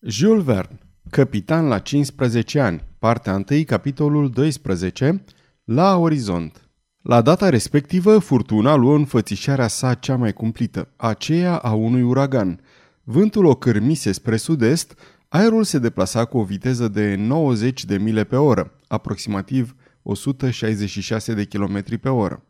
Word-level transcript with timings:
Jules 0.00 0.44
Verne, 0.44 0.78
capitan 1.10 1.66
la 1.66 1.78
15 1.78 2.60
ani, 2.60 2.84
partea 2.98 3.44
1, 3.50 3.62
capitolul 3.66 4.30
12, 4.30 5.24
la 5.64 5.96
orizont. 5.96 6.68
La 7.02 7.22
data 7.22 7.48
respectivă, 7.48 8.18
furtuna 8.18 8.74
luă 8.74 8.94
înfățișarea 8.94 9.68
sa 9.68 9.94
cea 9.94 10.16
mai 10.16 10.32
cumplită, 10.32 10.88
aceea 10.96 11.56
a 11.56 11.72
unui 11.72 12.02
uragan. 12.02 12.60
Vântul 13.02 13.44
o 13.44 13.54
cârmise 13.54 14.12
spre 14.12 14.36
sud-est, 14.36 14.94
aerul 15.28 15.64
se 15.64 15.78
deplasa 15.78 16.24
cu 16.24 16.38
o 16.38 16.44
viteză 16.44 16.88
de 16.88 17.14
90 17.14 17.84
de 17.84 17.98
mile 17.98 18.24
pe 18.24 18.36
oră, 18.36 18.72
aproximativ 18.86 19.74
166 20.02 21.34
de 21.34 21.44
km 21.44 22.00
pe 22.00 22.08
oră. 22.08 22.42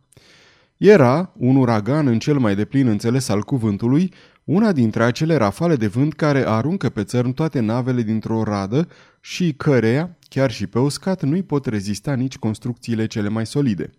Era 0.76 1.32
un 1.36 1.56
uragan 1.56 2.06
în 2.06 2.18
cel 2.18 2.38
mai 2.38 2.54
deplin 2.54 2.86
înțeles 2.86 3.28
al 3.28 3.42
cuvântului, 3.42 4.12
una 4.48 4.72
dintre 4.72 5.04
acele 5.04 5.36
rafale 5.36 5.76
de 5.76 5.86
vânt 5.86 6.14
care 6.14 6.48
aruncă 6.48 6.88
pe 6.88 7.04
țărm 7.04 7.32
toate 7.32 7.60
navele 7.60 8.02
dintr-o 8.02 8.42
radă 8.42 8.88
și 9.20 9.54
căreia, 9.56 10.16
chiar 10.28 10.50
și 10.50 10.66
pe 10.66 10.78
uscat, 10.78 11.22
nu-i 11.22 11.42
pot 11.42 11.66
rezista 11.66 12.14
nici 12.14 12.38
construcțiile 12.38 13.06
cele 13.06 13.28
mai 13.28 13.46
solide. 13.46 13.90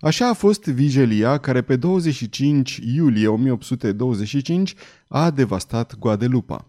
Așa 0.00 0.28
a 0.28 0.32
fost 0.32 0.64
Vigelia, 0.64 1.38
care 1.38 1.62
pe 1.62 1.76
25 1.76 2.80
iulie 2.94 3.28
1825 3.28 4.74
a 5.08 5.30
devastat 5.30 5.98
Guadelupa. 5.98 6.66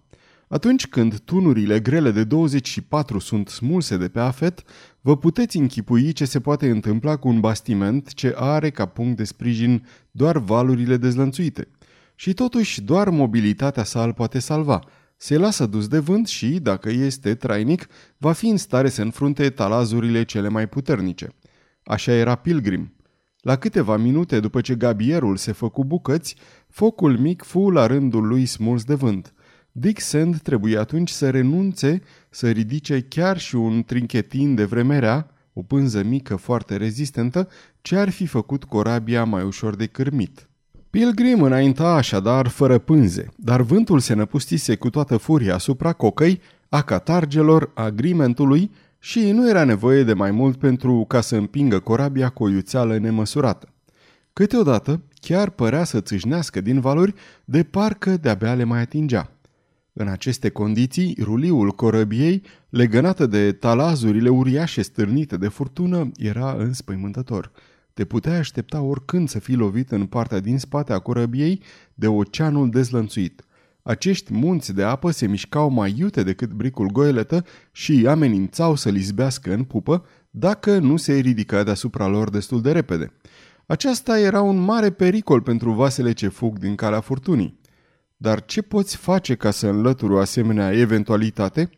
Atunci 0.48 0.88
când 0.88 1.20
tunurile 1.20 1.80
grele 1.80 2.12
de 2.12 2.24
24 2.24 3.20
sunt 3.20 3.48
smulse 3.48 3.98
de 3.98 4.08
pe 4.08 4.20
afet, 4.20 4.64
vă 5.02 5.18
puteți 5.18 5.58
închipui 5.58 6.12
ce 6.12 6.26
se 6.26 6.40
poate 6.40 6.70
întâmpla 6.70 7.16
cu 7.16 7.28
un 7.28 7.40
bastiment 7.40 8.14
ce 8.14 8.34
are 8.38 8.70
ca 8.70 8.86
punct 8.86 9.18
de 9.18 9.24
sprijin 9.24 9.86
doar 10.12 10.38
valurile 10.38 10.98
dezlănțuite. 10.98 11.68
Și 12.16 12.34
totuși 12.34 12.82
doar 12.82 13.10
mobilitatea 13.10 13.84
sa 13.84 14.04
îl 14.04 14.14
poate 14.14 14.40
salva. 14.40 14.80
Se 15.18 15.38
lasă 15.38 15.66
dus 15.66 15.88
de 15.88 16.00
vânt 16.00 16.28
și, 16.28 16.60
dacă 16.60 16.90
este 16.90 17.36
trainic, 17.36 17.88
va 18.18 18.32
fi 18.32 18.48
în 18.48 18.58
stare 18.58 18.90
să 18.90 19.02
înfrunte 19.02 19.50
talazurile 19.50 20.24
cele 20.24 20.48
mai 20.48 20.68
puternice. 20.68 21.30
Așa 21.84 22.12
era 22.12 22.36
Pilgrim. 22.36 22.94
La 23.40 23.56
câteva 23.56 23.98
minute 23.98 24.40
după 24.40 24.62
ce 24.62 24.76
gabierul 24.76 25.38
se 25.38 25.52
făcu 25.52 25.86
bucăți, 25.86 26.36
focul 26.70 27.18
mic 27.18 27.44
fu 27.44 27.70
la 27.70 27.86
rândul 27.86 28.28
lui 28.28 28.46
smuls 28.46 28.84
de 28.84 28.94
vânt– 28.94 29.34
Dick 29.76 30.00
Sand 30.00 30.40
trebuie 30.42 30.78
atunci 30.78 31.10
să 31.10 31.30
renunțe 31.30 32.02
să 32.30 32.52
ridice 32.52 33.02
chiar 33.02 33.38
și 33.40 33.56
un 33.56 33.84
trinchetin 33.84 34.56
de 34.56 34.64
vremerea, 34.64 35.32
o 35.54 35.62
pânză 35.62 36.04
mică 36.04 36.36
foarte 36.36 36.78
rezistentă, 36.78 37.50
ce 37.82 37.98
ar 37.98 38.10
fi 38.10 38.26
făcut 38.26 38.64
corabia 38.64 39.24
mai 39.24 39.44
ușor 39.44 39.76
de 39.76 39.86
cârmit. 39.86 40.50
Pilgrim 40.94 41.42
înainta 41.42 41.94
așadar 41.94 42.48
fără 42.48 42.78
pânze, 42.78 43.28
dar 43.36 43.62
vântul 43.62 44.00
se 44.00 44.14
năpustise 44.14 44.76
cu 44.76 44.90
toată 44.90 45.18
furia 45.18 45.54
asupra 45.54 45.94
cocăi, 45.94 46.42
a 46.70 46.82
catargelor, 46.82 47.72
a 47.74 47.90
grimentului 47.90 48.72
și 49.00 49.32
nu 49.32 49.50
era 49.50 49.64
nevoie 49.64 50.04
de 50.04 50.14
mai 50.14 50.32
mult 50.32 50.58
pentru 50.58 51.06
ca 51.08 51.22
să 51.22 51.36
împingă 51.36 51.80
corabia 51.80 52.30
cu 52.30 52.44
o 52.44 52.50
iuțeală 52.50 52.98
nemăsurată. 52.98 53.74
Câteodată 54.34 55.02
chiar 55.14 55.50
părea 55.50 55.84
să 55.84 56.02
țâșnească 56.02 56.62
din 56.62 56.80
valori 56.80 57.14
de 57.46 57.64
parcă 57.64 58.18
de-abia 58.18 58.54
le 58.54 58.64
mai 58.64 58.80
atingea. 58.80 59.32
În 59.94 60.08
aceste 60.08 60.50
condiții, 60.50 61.18
ruliul 61.22 61.72
corăbiei, 61.72 62.42
legănată 62.70 63.26
de 63.26 63.52
talazurile 63.52 64.30
uriașe 64.30 64.82
stârnite 64.82 65.38
de 65.38 65.48
furtună, 65.48 66.12
era 66.18 66.56
înspăimântător. 66.58 67.52
Te 67.94 68.06
puteai 68.06 68.38
aștepta 68.38 68.82
oricând 68.82 69.30
să 69.30 69.40
fii 69.40 69.56
lovit 69.56 69.92
în 69.92 70.06
partea 70.06 70.40
din 70.40 70.60
spate 70.60 70.94
a 70.94 71.00
corăbiei 71.00 71.62
de 71.94 72.08
oceanul 72.08 72.70
dezlănțuit. 72.70 73.44
Acești 73.82 74.34
munți 74.34 74.74
de 74.74 74.84
apă 74.84 75.12
se 75.12 75.28
mișcau 75.28 75.70
mai 75.70 75.96
iute 75.98 76.24
decât 76.24 76.52
bricul 76.52 76.88
goeletă 76.88 77.46
și 77.72 78.08
amenințau 78.08 78.76
să 78.76 78.90
lizbească 78.90 79.54
în 79.54 79.64
pupă 79.64 80.06
dacă 80.30 80.78
nu 80.78 80.98
se 80.98 81.14
ridica 81.14 81.64
deasupra 81.64 82.08
lor 82.08 82.30
destul 82.30 82.62
de 82.62 82.72
repede. 82.72 83.14
Aceasta 83.66 84.20
era 84.20 84.42
un 84.42 84.58
mare 84.58 84.92
pericol 84.92 85.42
pentru 85.42 85.72
vasele 85.72 86.12
ce 86.12 86.28
fug 86.28 86.60
din 86.60 86.76
calea 86.76 87.00
furtunii. 87.00 87.60
Dar 88.18 88.46
ce 88.46 88.62
poți 88.62 88.98
face 88.98 89.36
ca 89.36 89.52
să 89.52 89.68
înlături 89.68 90.14
o 90.14 90.18
asemenea 90.18 90.72
eventualitate? 90.72 91.70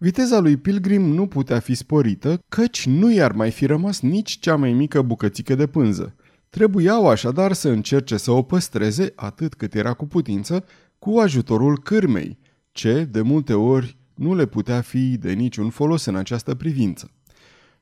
Viteza 0.00 0.38
lui 0.38 0.56
Pilgrim 0.56 1.02
nu 1.02 1.26
putea 1.26 1.58
fi 1.58 1.74
sporită, 1.74 2.42
căci 2.48 2.86
nu 2.86 3.12
i-ar 3.12 3.32
mai 3.32 3.50
fi 3.50 3.66
rămas 3.66 4.00
nici 4.00 4.38
cea 4.38 4.56
mai 4.56 4.72
mică 4.72 5.02
bucățică 5.02 5.54
de 5.54 5.66
pânză. 5.66 6.14
Trebuiau 6.50 7.08
așadar 7.08 7.52
să 7.52 7.68
încerce 7.68 8.16
să 8.16 8.30
o 8.30 8.42
păstreze, 8.42 9.12
atât 9.14 9.54
cât 9.54 9.74
era 9.74 9.92
cu 9.92 10.06
putință, 10.06 10.64
cu 10.98 11.18
ajutorul 11.18 11.78
cârmei, 11.78 12.38
ce, 12.72 13.08
de 13.10 13.20
multe 13.20 13.52
ori, 13.52 13.96
nu 14.14 14.34
le 14.34 14.46
putea 14.46 14.80
fi 14.80 15.16
de 15.16 15.32
niciun 15.32 15.70
folos 15.70 16.04
în 16.04 16.16
această 16.16 16.54
privință. 16.54 17.10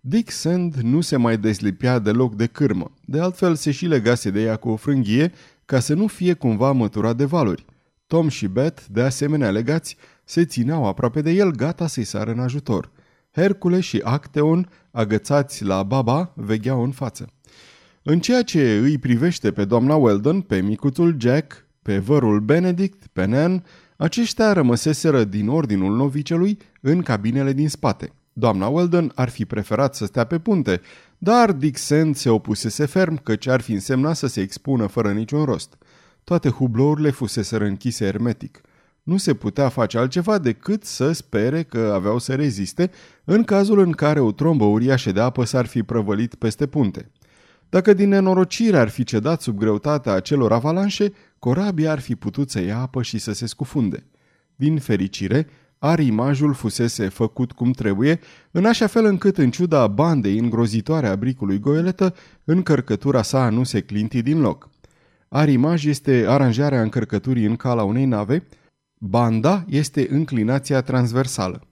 Dick 0.00 0.30
Sand 0.30 0.74
nu 0.74 1.00
se 1.00 1.16
mai 1.16 1.38
deslipea 1.38 1.98
deloc 1.98 2.34
de 2.34 2.46
cârmă, 2.46 2.90
de 3.04 3.20
altfel 3.20 3.54
se 3.54 3.70
și 3.70 3.86
legase 3.86 4.30
de 4.30 4.42
ea 4.42 4.56
cu 4.56 4.68
o 4.68 4.76
frânghie 4.76 5.32
ca 5.64 5.80
să 5.80 5.94
nu 5.94 6.06
fie 6.06 6.32
cumva 6.32 6.72
măturat 6.72 7.16
de 7.16 7.24
valuri– 7.24 7.64
Tom 8.06 8.28
și 8.28 8.46
Beth, 8.46 8.82
de 8.90 9.02
asemenea 9.02 9.50
legați, 9.50 9.96
se 10.28 10.44
țineau 10.44 10.86
aproape 10.86 11.20
de 11.20 11.30
el, 11.30 11.50
gata 11.50 11.86
să-i 11.86 12.04
sară 12.04 12.30
în 12.30 12.38
ajutor. 12.38 12.90
Hercule 13.32 13.80
și 13.80 14.00
Acteon, 14.04 14.68
agățați 14.90 15.64
la 15.64 15.82
baba, 15.82 16.32
vegheau 16.34 16.82
în 16.82 16.90
față. 16.90 17.26
În 18.02 18.20
ceea 18.20 18.42
ce 18.42 18.78
îi 18.78 18.98
privește 18.98 19.52
pe 19.52 19.64
doamna 19.64 19.94
Weldon, 19.96 20.40
pe 20.40 20.60
micuțul 20.60 21.16
Jack, 21.18 21.66
pe 21.82 21.98
vărul 21.98 22.40
Benedict, 22.40 23.06
pe 23.12 23.24
Nan, 23.24 23.64
aceștia 23.96 24.52
rămăseseră 24.52 25.24
din 25.24 25.48
ordinul 25.48 25.96
novicelui 25.96 26.58
în 26.80 27.02
cabinele 27.02 27.52
din 27.52 27.68
spate. 27.68 28.12
Doamna 28.32 28.66
Weldon 28.68 29.12
ar 29.14 29.28
fi 29.28 29.44
preferat 29.44 29.94
să 29.94 30.04
stea 30.04 30.24
pe 30.24 30.38
punte, 30.38 30.80
dar 31.18 31.52
Dick 31.52 31.76
Sand 31.76 32.16
se 32.16 32.28
opusese 32.28 32.86
ferm 32.86 33.22
căci 33.22 33.46
ar 33.46 33.60
fi 33.60 33.72
însemnat 33.72 34.16
să 34.16 34.26
se 34.26 34.40
expună 34.40 34.86
fără 34.86 35.12
niciun 35.12 35.44
rost. 35.44 35.76
Toate 36.24 36.48
hublourile 36.48 37.10
fusese 37.10 37.56
închise 37.56 38.04
hermetic. 38.04 38.60
Nu 39.06 39.16
se 39.16 39.34
putea 39.34 39.68
face 39.68 39.98
altceva 39.98 40.38
decât 40.38 40.84
să 40.84 41.12
spere 41.12 41.62
că 41.62 41.90
aveau 41.94 42.18
să 42.18 42.34
reziste 42.34 42.90
în 43.24 43.44
cazul 43.44 43.78
în 43.78 43.92
care 43.92 44.20
o 44.20 44.32
trombă 44.32 44.64
uriașă 44.64 45.12
de 45.12 45.20
apă 45.20 45.44
s-ar 45.44 45.66
fi 45.66 45.82
prăvălit 45.82 46.34
peste 46.34 46.66
punte. 46.66 47.10
Dacă 47.68 47.92
din 47.92 48.08
nenorocire 48.08 48.78
ar 48.78 48.88
fi 48.88 49.04
cedat 49.04 49.40
sub 49.40 49.58
greutatea 49.58 50.12
acelor 50.12 50.52
avalanșe, 50.52 51.12
corabia 51.38 51.90
ar 51.90 51.98
fi 51.98 52.14
putut 52.14 52.50
să 52.50 52.60
ia 52.60 52.78
apă 52.78 53.02
și 53.02 53.18
să 53.18 53.32
se 53.32 53.46
scufunde. 53.46 54.06
Din 54.56 54.78
fericire, 54.78 55.46
arimajul 55.78 56.54
fusese 56.54 57.08
făcut 57.08 57.52
cum 57.52 57.70
trebuie, 57.70 58.20
în 58.50 58.64
așa 58.64 58.86
fel 58.86 59.04
încât, 59.04 59.38
în 59.38 59.50
ciuda 59.50 59.86
bandei 59.86 60.38
îngrozitoare 60.38 61.06
a 61.06 61.16
bricului 61.16 61.58
goeletă, 61.58 62.14
încărcătura 62.44 63.22
sa 63.22 63.48
nu 63.48 63.64
se 63.64 63.80
clinti 63.80 64.22
din 64.22 64.40
loc. 64.40 64.68
Arimaj 65.28 65.84
este 65.84 66.24
aranjarea 66.28 66.82
încărcăturii 66.82 67.44
în 67.44 67.56
cala 67.56 67.82
unei 67.82 68.04
nave, 68.04 68.46
banda 68.98 69.64
este 69.68 70.06
înclinația 70.10 70.80
transversală. 70.80 71.66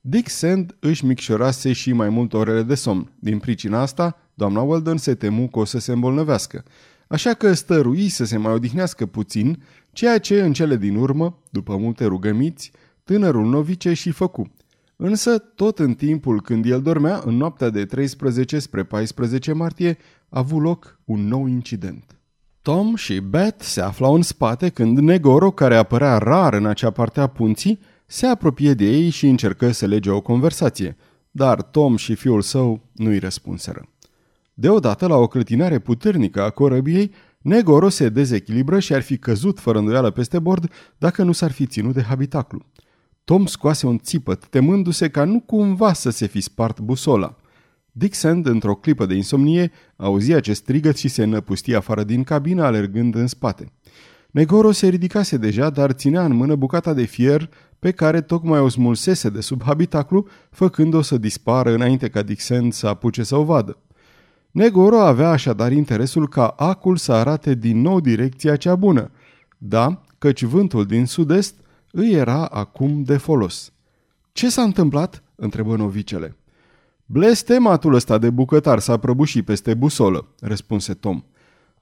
Dick 0.00 0.28
Sand 0.28 0.76
își 0.80 1.04
micșorase 1.04 1.72
și 1.72 1.92
mai 1.92 2.08
mult 2.08 2.32
orele 2.32 2.62
de 2.62 2.74
somn. 2.74 3.12
Din 3.18 3.38
pricina 3.38 3.80
asta, 3.80 4.16
doamna 4.34 4.60
Weldon 4.60 4.96
se 4.96 5.14
temu 5.14 5.48
că 5.48 5.58
o 5.58 5.64
să 5.64 5.78
se 5.78 5.92
îmbolnăvească, 5.92 6.64
așa 7.08 7.34
că 7.34 7.52
stărui 7.52 8.08
să 8.08 8.24
se 8.24 8.36
mai 8.36 8.52
odihnească 8.52 9.06
puțin, 9.06 9.62
ceea 9.92 10.18
ce 10.18 10.42
în 10.42 10.52
cele 10.52 10.76
din 10.76 10.96
urmă, 10.96 11.38
după 11.50 11.76
multe 11.76 12.04
rugămiți, 12.04 12.72
tânărul 13.04 13.46
novice 13.48 13.92
și 13.92 14.10
făcu. 14.10 14.52
Însă, 14.96 15.38
tot 15.38 15.78
în 15.78 15.94
timpul 15.94 16.40
când 16.40 16.64
el 16.66 16.82
dormea, 16.82 17.22
în 17.24 17.36
noaptea 17.36 17.70
de 17.70 17.84
13 17.84 18.58
spre 18.58 18.82
14 18.82 19.52
martie, 19.52 19.98
a 20.28 20.38
avut 20.38 20.62
loc 20.62 20.98
un 21.04 21.28
nou 21.28 21.46
incident. 21.46 22.16
Tom 22.62 22.94
și 22.94 23.20
Beth 23.20 23.62
se 23.62 23.80
aflau 23.80 24.14
în 24.14 24.22
spate 24.22 24.68
când 24.68 24.98
Negoro, 24.98 25.50
care 25.50 25.76
apărea 25.76 26.18
rar 26.18 26.54
în 26.54 26.66
acea 26.66 26.90
parte 26.90 27.20
a 27.20 27.26
punții, 27.26 27.80
se 28.06 28.26
apropie 28.26 28.74
de 28.74 28.84
ei 28.84 29.08
și 29.08 29.26
încercă 29.26 29.70
să 29.70 29.86
lege 29.86 30.10
o 30.10 30.20
conversație, 30.20 30.96
dar 31.30 31.62
Tom 31.62 31.96
și 31.96 32.14
fiul 32.14 32.42
său 32.42 32.80
nu-i 32.92 33.18
răspunseră. 33.18 33.88
Deodată, 34.54 35.06
la 35.06 35.16
o 35.16 35.26
clătinare 35.26 35.78
puternică 35.78 36.42
a 36.42 36.50
corăbiei, 36.50 37.12
Negoro 37.38 37.88
se 37.88 38.08
dezechilibră 38.08 38.78
și 38.78 38.94
ar 38.94 39.02
fi 39.02 39.18
căzut 39.18 39.60
fără 39.60 39.78
îndoială 39.78 40.10
peste 40.10 40.38
bord 40.38 40.72
dacă 40.98 41.22
nu 41.22 41.32
s-ar 41.32 41.50
fi 41.52 41.66
ținut 41.66 41.94
de 41.94 42.02
habitaclu. 42.02 42.66
Tom 43.24 43.46
scoase 43.46 43.86
un 43.86 43.98
țipăt, 43.98 44.46
temându-se 44.46 45.08
ca 45.08 45.24
nu 45.24 45.40
cumva 45.40 45.92
să 45.92 46.10
se 46.10 46.26
fi 46.26 46.40
spart 46.40 46.80
busola. 46.80 47.36
Dixon, 47.92 48.42
într-o 48.44 48.74
clipă 48.74 49.06
de 49.06 49.14
insomnie, 49.14 49.70
auzi 49.96 50.32
acest 50.32 50.62
strigăt 50.62 50.96
și 50.96 51.08
se 51.08 51.24
năpustia 51.24 51.78
afară 51.78 52.04
din 52.04 52.22
cabină, 52.24 52.64
alergând 52.64 53.14
în 53.14 53.26
spate. 53.26 53.72
Negoro 54.30 54.70
se 54.70 54.88
ridicase 54.88 55.36
deja, 55.36 55.70
dar 55.70 55.90
ținea 55.90 56.24
în 56.24 56.34
mână 56.34 56.54
bucata 56.54 56.92
de 56.92 57.04
fier 57.04 57.48
pe 57.78 57.90
care 57.90 58.20
tocmai 58.20 58.60
o 58.60 58.68
smulsese 58.68 59.30
de 59.30 59.40
sub 59.40 59.62
habitaclu, 59.62 60.26
făcând-o 60.50 61.02
să 61.02 61.18
dispară 61.18 61.74
înainte 61.74 62.08
ca 62.08 62.22
Dixon 62.22 62.70
să 62.70 62.86
apuce 62.86 63.22
să 63.22 63.36
o 63.36 63.44
vadă. 63.44 63.78
Negoro 64.50 65.00
avea 65.00 65.28
așadar 65.28 65.72
interesul 65.72 66.28
ca 66.28 66.46
acul 66.46 66.96
să 66.96 67.12
arate 67.12 67.54
din 67.54 67.80
nou 67.80 68.00
direcția 68.00 68.56
cea 68.56 68.74
bună. 68.74 69.10
Da, 69.58 70.02
căci 70.18 70.42
vântul 70.42 70.86
din 70.86 71.06
sud-est 71.06 71.54
îi 71.90 72.12
era 72.12 72.46
acum 72.46 73.02
de 73.02 73.16
folos. 73.16 73.72
Ce 74.32 74.50
s-a 74.50 74.62
întâmplat?" 74.62 75.22
întrebă 75.34 75.76
novicele. 75.76 76.36
Blestematul 77.12 77.94
ăsta 77.94 78.18
de 78.18 78.30
bucătar 78.30 78.78
s-a 78.78 78.96
prăbușit 78.96 79.44
peste 79.44 79.74
busolă, 79.74 80.26
răspunse 80.40 80.94
Tom. 80.94 81.22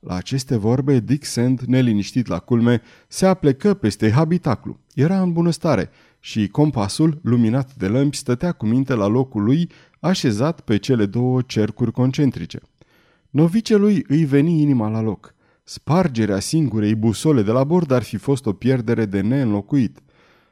La 0.00 0.14
aceste 0.14 0.56
vorbe, 0.56 1.00
Dick 1.00 1.24
Sand, 1.24 1.60
neliniștit 1.60 2.26
la 2.26 2.38
culme, 2.38 2.82
se 3.08 3.26
aplecă 3.26 3.74
peste 3.74 4.10
habitaclu. 4.10 4.78
Era 4.94 5.20
în 5.20 5.32
bunăstare 5.32 5.90
și 6.20 6.48
compasul, 6.48 7.18
luminat 7.22 7.74
de 7.74 7.86
lămpi, 7.86 8.16
stătea 8.16 8.52
cu 8.52 8.66
minte 8.66 8.94
la 8.94 9.06
locul 9.06 9.42
lui, 9.42 9.70
așezat 10.00 10.60
pe 10.60 10.76
cele 10.76 11.06
două 11.06 11.42
cercuri 11.42 11.92
concentrice. 11.92 12.60
Novicelui 13.30 14.04
îi 14.08 14.24
veni 14.24 14.60
inima 14.60 14.88
la 14.88 15.00
loc. 15.00 15.34
Spargerea 15.64 16.40
singurei 16.40 16.94
busole 16.94 17.42
de 17.42 17.50
la 17.50 17.64
bord 17.64 17.90
ar 17.90 18.02
fi 18.02 18.16
fost 18.16 18.46
o 18.46 18.52
pierdere 18.52 19.04
de 19.04 19.20
neînlocuit. 19.20 19.98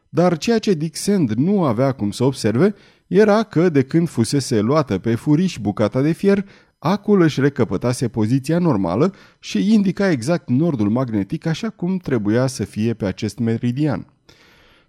Dar 0.09 0.39
ceea 0.39 0.59
ce 0.59 0.75
Dick 0.75 0.97
Sand 0.97 1.31
nu 1.31 1.65
avea 1.65 1.93
cum 1.93 2.11
să 2.11 2.25
observe 2.25 2.75
era 3.09 3.43
că, 3.43 3.69
de 3.69 3.83
când 3.83 4.09
fusese 4.09 4.61
luată 4.61 4.99
pe 4.99 5.15
furiș 5.15 5.59
bucata 5.59 6.01
de 6.01 6.13
fier, 6.13 6.45
acul 6.79 7.21
își 7.21 7.41
recăpătase 7.41 8.09
poziția 8.09 8.59
normală 8.59 9.15
și 9.39 9.73
indica 9.73 10.11
exact 10.11 10.49
nordul 10.49 10.89
magnetic 10.89 11.47
așa 11.47 11.71
cum 11.71 11.97
trebuia 11.97 12.47
să 12.47 12.65
fie 12.65 12.95
pe 12.95 13.07
acest 13.07 13.39
meridian. 13.39 14.07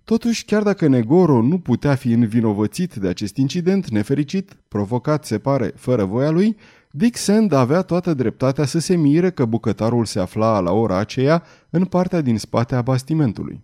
Totuși, 0.04 0.46
chiar 0.46 0.64
dacă 0.64 0.88
Negoro 0.88 1.42
nu 1.42 1.60
putea 1.60 1.96
fi 1.96 2.12
învinovățit 2.12 2.94
de 2.94 3.08
acest 3.08 3.38
incident 3.38 3.90
nefericit, 3.90 4.58
provocat, 4.68 5.26
se 5.26 5.40
pare, 5.40 5.72
fără 5.76 6.04
voia 6.06 6.30
lui, 6.30 6.58
Dick 6.92 7.18
Sand 7.18 7.52
avea 7.52 7.82
toată 7.82 8.14
dreptatea 8.14 8.66
să 8.66 8.80
se 8.80 8.96
mire 8.96 9.32
că 9.32 9.46
bucătarul 9.46 10.06
se 10.06 10.20
afla 10.20 10.60
la 10.60 10.72
ora 10.72 10.98
aceea 10.98 11.44
în 11.70 11.86
partea 11.86 12.22
din 12.22 12.38
spate 12.38 12.76
a 12.76 12.82
bastimentului. 12.82 13.64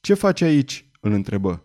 Ce 0.00 0.14
faci 0.14 0.40
aici?" 0.40 0.90
îl 1.00 1.12
întrebă. 1.12 1.62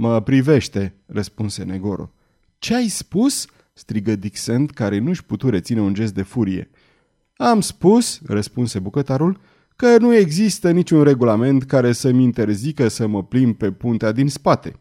Mă 0.00 0.20
privește," 0.20 0.94
răspunse 1.06 1.62
Negoro. 1.62 2.12
Ce 2.58 2.74
ai 2.74 2.88
spus?" 2.88 3.46
strigă 3.72 4.16
Dixent, 4.16 4.70
care 4.70 4.98
nu-și 4.98 5.24
putu 5.24 5.48
reține 5.48 5.80
un 5.80 5.94
gest 5.94 6.14
de 6.14 6.22
furie. 6.22 6.70
Am 7.36 7.60
spus," 7.60 8.20
răspunse 8.26 8.78
bucătarul, 8.78 9.40
că 9.76 9.98
nu 9.98 10.14
există 10.14 10.70
niciun 10.70 11.02
regulament 11.02 11.64
care 11.64 11.92
să-mi 11.92 12.22
interzică 12.22 12.88
să 12.88 13.06
mă 13.06 13.24
plimb 13.24 13.56
pe 13.56 13.72
puntea 13.72 14.12
din 14.12 14.28
spate." 14.28 14.74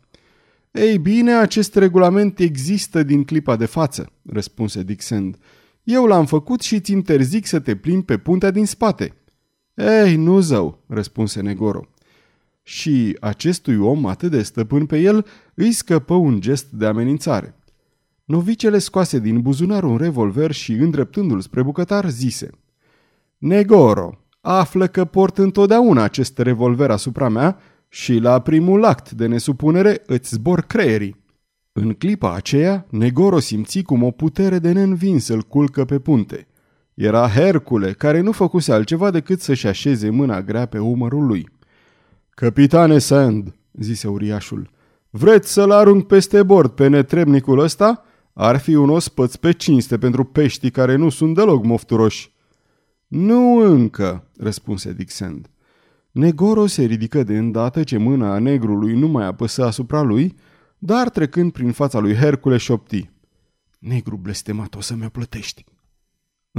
Ei 0.72 0.98
bine, 0.98 1.34
acest 1.34 1.76
regulament 1.76 2.40
există 2.40 3.04
din 3.04 3.24
clipa 3.24 3.56
de 3.56 3.66
față," 3.66 4.12
răspunse 4.32 4.84
Dixent. 4.84 5.38
Eu 5.84 6.06
l-am 6.06 6.26
făcut 6.26 6.62
și 6.62 6.80
ți 6.80 6.92
interzic 6.92 7.46
să 7.46 7.60
te 7.60 7.76
plimbi 7.76 8.06
pe 8.06 8.18
puntea 8.18 8.52
din 8.52 8.66
spate." 8.66 9.16
Ei, 9.74 10.16
nu 10.16 10.40
zău," 10.40 10.84
răspunse 10.88 11.42
Negoro 11.42 11.88
și 12.68 13.18
acestui 13.20 13.78
om 13.78 14.06
atât 14.06 14.32
de 14.32 14.42
stăpân 14.42 14.86
pe 14.86 15.00
el 15.00 15.26
îi 15.54 15.72
scăpă 15.72 16.14
un 16.14 16.40
gest 16.42 16.72
de 16.72 16.86
amenințare. 16.86 17.56
Novicele 18.26 18.78
scoase 18.78 19.20
din 19.20 19.42
buzunar 19.42 19.84
un 19.84 19.98
revolver 19.98 20.52
și, 20.52 20.72
îndreptându-l 20.72 21.42
spre 21.42 21.64
bucătar, 21.64 22.10
zise 22.10 22.50
Negoro, 23.38 24.20
află 24.42 24.88
că 24.88 25.06
port 25.06 25.38
întotdeauna 25.38 26.04
acest 26.04 26.38
revolver 26.38 26.92
asupra 26.92 27.30
mea 27.30 27.60
și 27.90 28.18
la 28.18 28.40
primul 28.40 28.84
act 28.84 29.12
de 29.12 29.26
nesupunere 29.26 30.02
îți 30.06 30.34
zbor 30.34 30.62
creierii. 30.62 31.24
În 31.72 31.94
clipa 31.94 32.34
aceea, 32.34 32.86
Negoro 32.90 33.40
simți 33.40 33.82
cum 33.82 34.04
o 34.04 34.12
putere 34.12 34.60
de 34.60 34.72
neînvins 34.72 35.28
îl 35.28 35.42
culcă 35.42 35.86
pe 35.86 36.00
punte. 36.00 36.48
Era 36.94 37.28
Hercule, 37.28 37.92
care 37.92 38.20
nu 38.20 38.32
făcuse 38.32 38.72
altceva 38.72 39.12
decât 39.12 39.42
să-și 39.42 39.68
așeze 39.68 40.10
mâna 40.10 40.42
grea 40.42 40.66
pe 40.66 40.80
umărul 40.80 41.26
lui. 41.26 41.56
Capitane 42.40 42.98
Sand, 42.98 43.56
zise 43.74 44.08
uriașul, 44.08 44.70
vreți 45.10 45.52
să-l 45.52 45.72
arunc 45.72 46.08
peste 46.08 46.44
bord 46.44 46.72
pe 46.72 46.88
netrebnicul 46.88 47.60
ăsta? 47.60 48.04
Ar 48.34 48.58
fi 48.58 48.76
un 48.76 48.90
ospăț 48.90 49.36
pe 49.36 49.52
cinste 49.52 49.98
pentru 49.98 50.24
peștii 50.24 50.72
care 50.72 50.96
nu 50.96 51.10
sunt 51.10 51.36
deloc 51.36 51.66
mofturoși. 51.66 52.34
Nu 53.08 53.56
încă, 53.56 54.28
răspunse 54.36 54.94
Dixend. 54.94 55.50
Negoro 56.12 56.66
se 56.66 56.84
ridică 56.84 57.24
de 57.24 57.38
îndată 57.38 57.84
ce 57.84 57.98
mâna 57.98 58.34
a 58.34 58.40
negrului 58.40 59.00
nu 59.00 59.08
mai 59.08 59.26
apăsă 59.26 59.66
asupra 59.66 60.02
lui, 60.02 60.36
dar 60.78 61.10
trecând 61.10 61.52
prin 61.52 61.72
fața 61.72 62.00
lui 62.00 62.16
Hercule 62.16 62.58
șopti. 62.58 63.10
Negru 63.80 64.16
blestemat, 64.16 64.76
o 64.76 64.82
să-mi 64.82 65.10
plătești. 65.12 65.66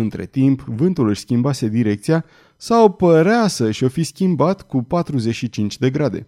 Între 0.00 0.27
timp, 0.27 0.61
vântul 0.61 1.09
își 1.09 1.21
schimbase 1.21 1.69
direcția 1.69 2.25
sau 2.56 2.93
părea 2.93 3.47
să 3.47 3.71
și-o 3.71 3.89
fi 3.89 4.03
schimbat 4.03 4.62
cu 4.62 4.83
45 4.83 5.79
de 5.79 5.91
grade. 5.91 6.27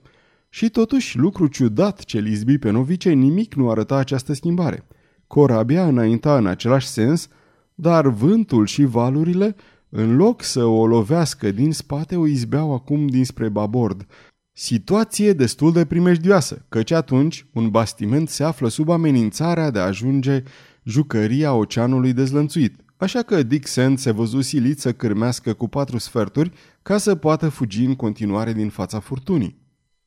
Și 0.49 0.69
totuși, 0.69 1.19
lucru 1.19 1.47
ciudat 1.47 2.05
ce 2.05 2.19
lizbi 2.19 2.59
pe 2.59 2.71
novice, 2.71 3.11
nimic 3.11 3.55
nu 3.55 3.71
arăta 3.71 3.97
această 3.97 4.33
schimbare. 4.33 4.87
Corabia 5.27 5.87
înainta 5.87 6.37
în 6.37 6.47
același 6.47 6.87
sens, 6.87 7.29
dar 7.75 8.09
vântul 8.09 8.67
și 8.67 8.85
valurile, 8.85 9.57
în 9.89 10.17
loc 10.17 10.43
să 10.43 10.65
o 10.65 10.87
lovească 10.87 11.51
din 11.51 11.73
spate, 11.73 12.17
o 12.17 12.27
izbeau 12.27 12.75
acum 12.75 13.07
dinspre 13.07 13.49
babord. 13.49 14.07
Situație 14.53 15.33
destul 15.33 15.73
de 15.73 15.85
primejdioasă, 15.85 16.65
căci 16.69 16.91
atunci 16.91 17.47
un 17.53 17.69
bastiment 17.69 18.29
se 18.29 18.45
află 18.45 18.69
sub 18.69 18.89
amenințarea 18.89 19.71
de 19.71 19.79
a 19.79 19.83
ajunge 19.83 20.43
jucăria 20.85 21.55
oceanului 21.55 22.13
dezlănțuit, 22.13 22.81
așa 23.00 23.23
că 23.23 23.43
Dick 23.43 23.67
Sand 23.67 23.99
se 23.99 24.11
văzu 24.11 24.41
silit 24.41 24.81
să 24.81 24.93
cârmească 24.93 25.52
cu 25.52 25.69
patru 25.69 25.99
sferturi 25.99 26.52
ca 26.82 26.99
să 26.99 27.14
poată 27.14 27.49
fugi 27.49 27.85
în 27.85 27.94
continuare 27.94 28.52
din 28.52 28.69
fața 28.69 28.99
furtunii. 28.99 29.58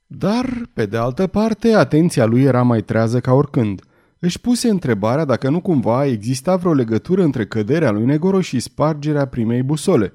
Dar, 0.08 0.70
pe 0.74 0.86
de 0.86 0.98
altă 0.98 1.28
parte, 1.28 1.74
atenția 1.74 2.26
lui 2.26 2.44
era 2.44 2.62
mai 2.62 2.82
trează 2.82 3.20
ca 3.20 3.34
oricând. 3.34 3.82
Își 4.20 4.42
puse 4.42 4.70
întrebarea 4.70 5.26
dacă 5.26 5.50
nu 5.50 5.62
cumva 5.62 6.06
exista 6.06 6.56
vreo 6.56 6.74
legătură 6.74 7.24
între 7.24 7.46
căderea 7.46 7.92
lui 7.92 8.06
Negoro 8.06 8.42
și 8.42 8.60
spargerea 8.60 9.26
primei 9.26 9.64
busole. 9.64 10.14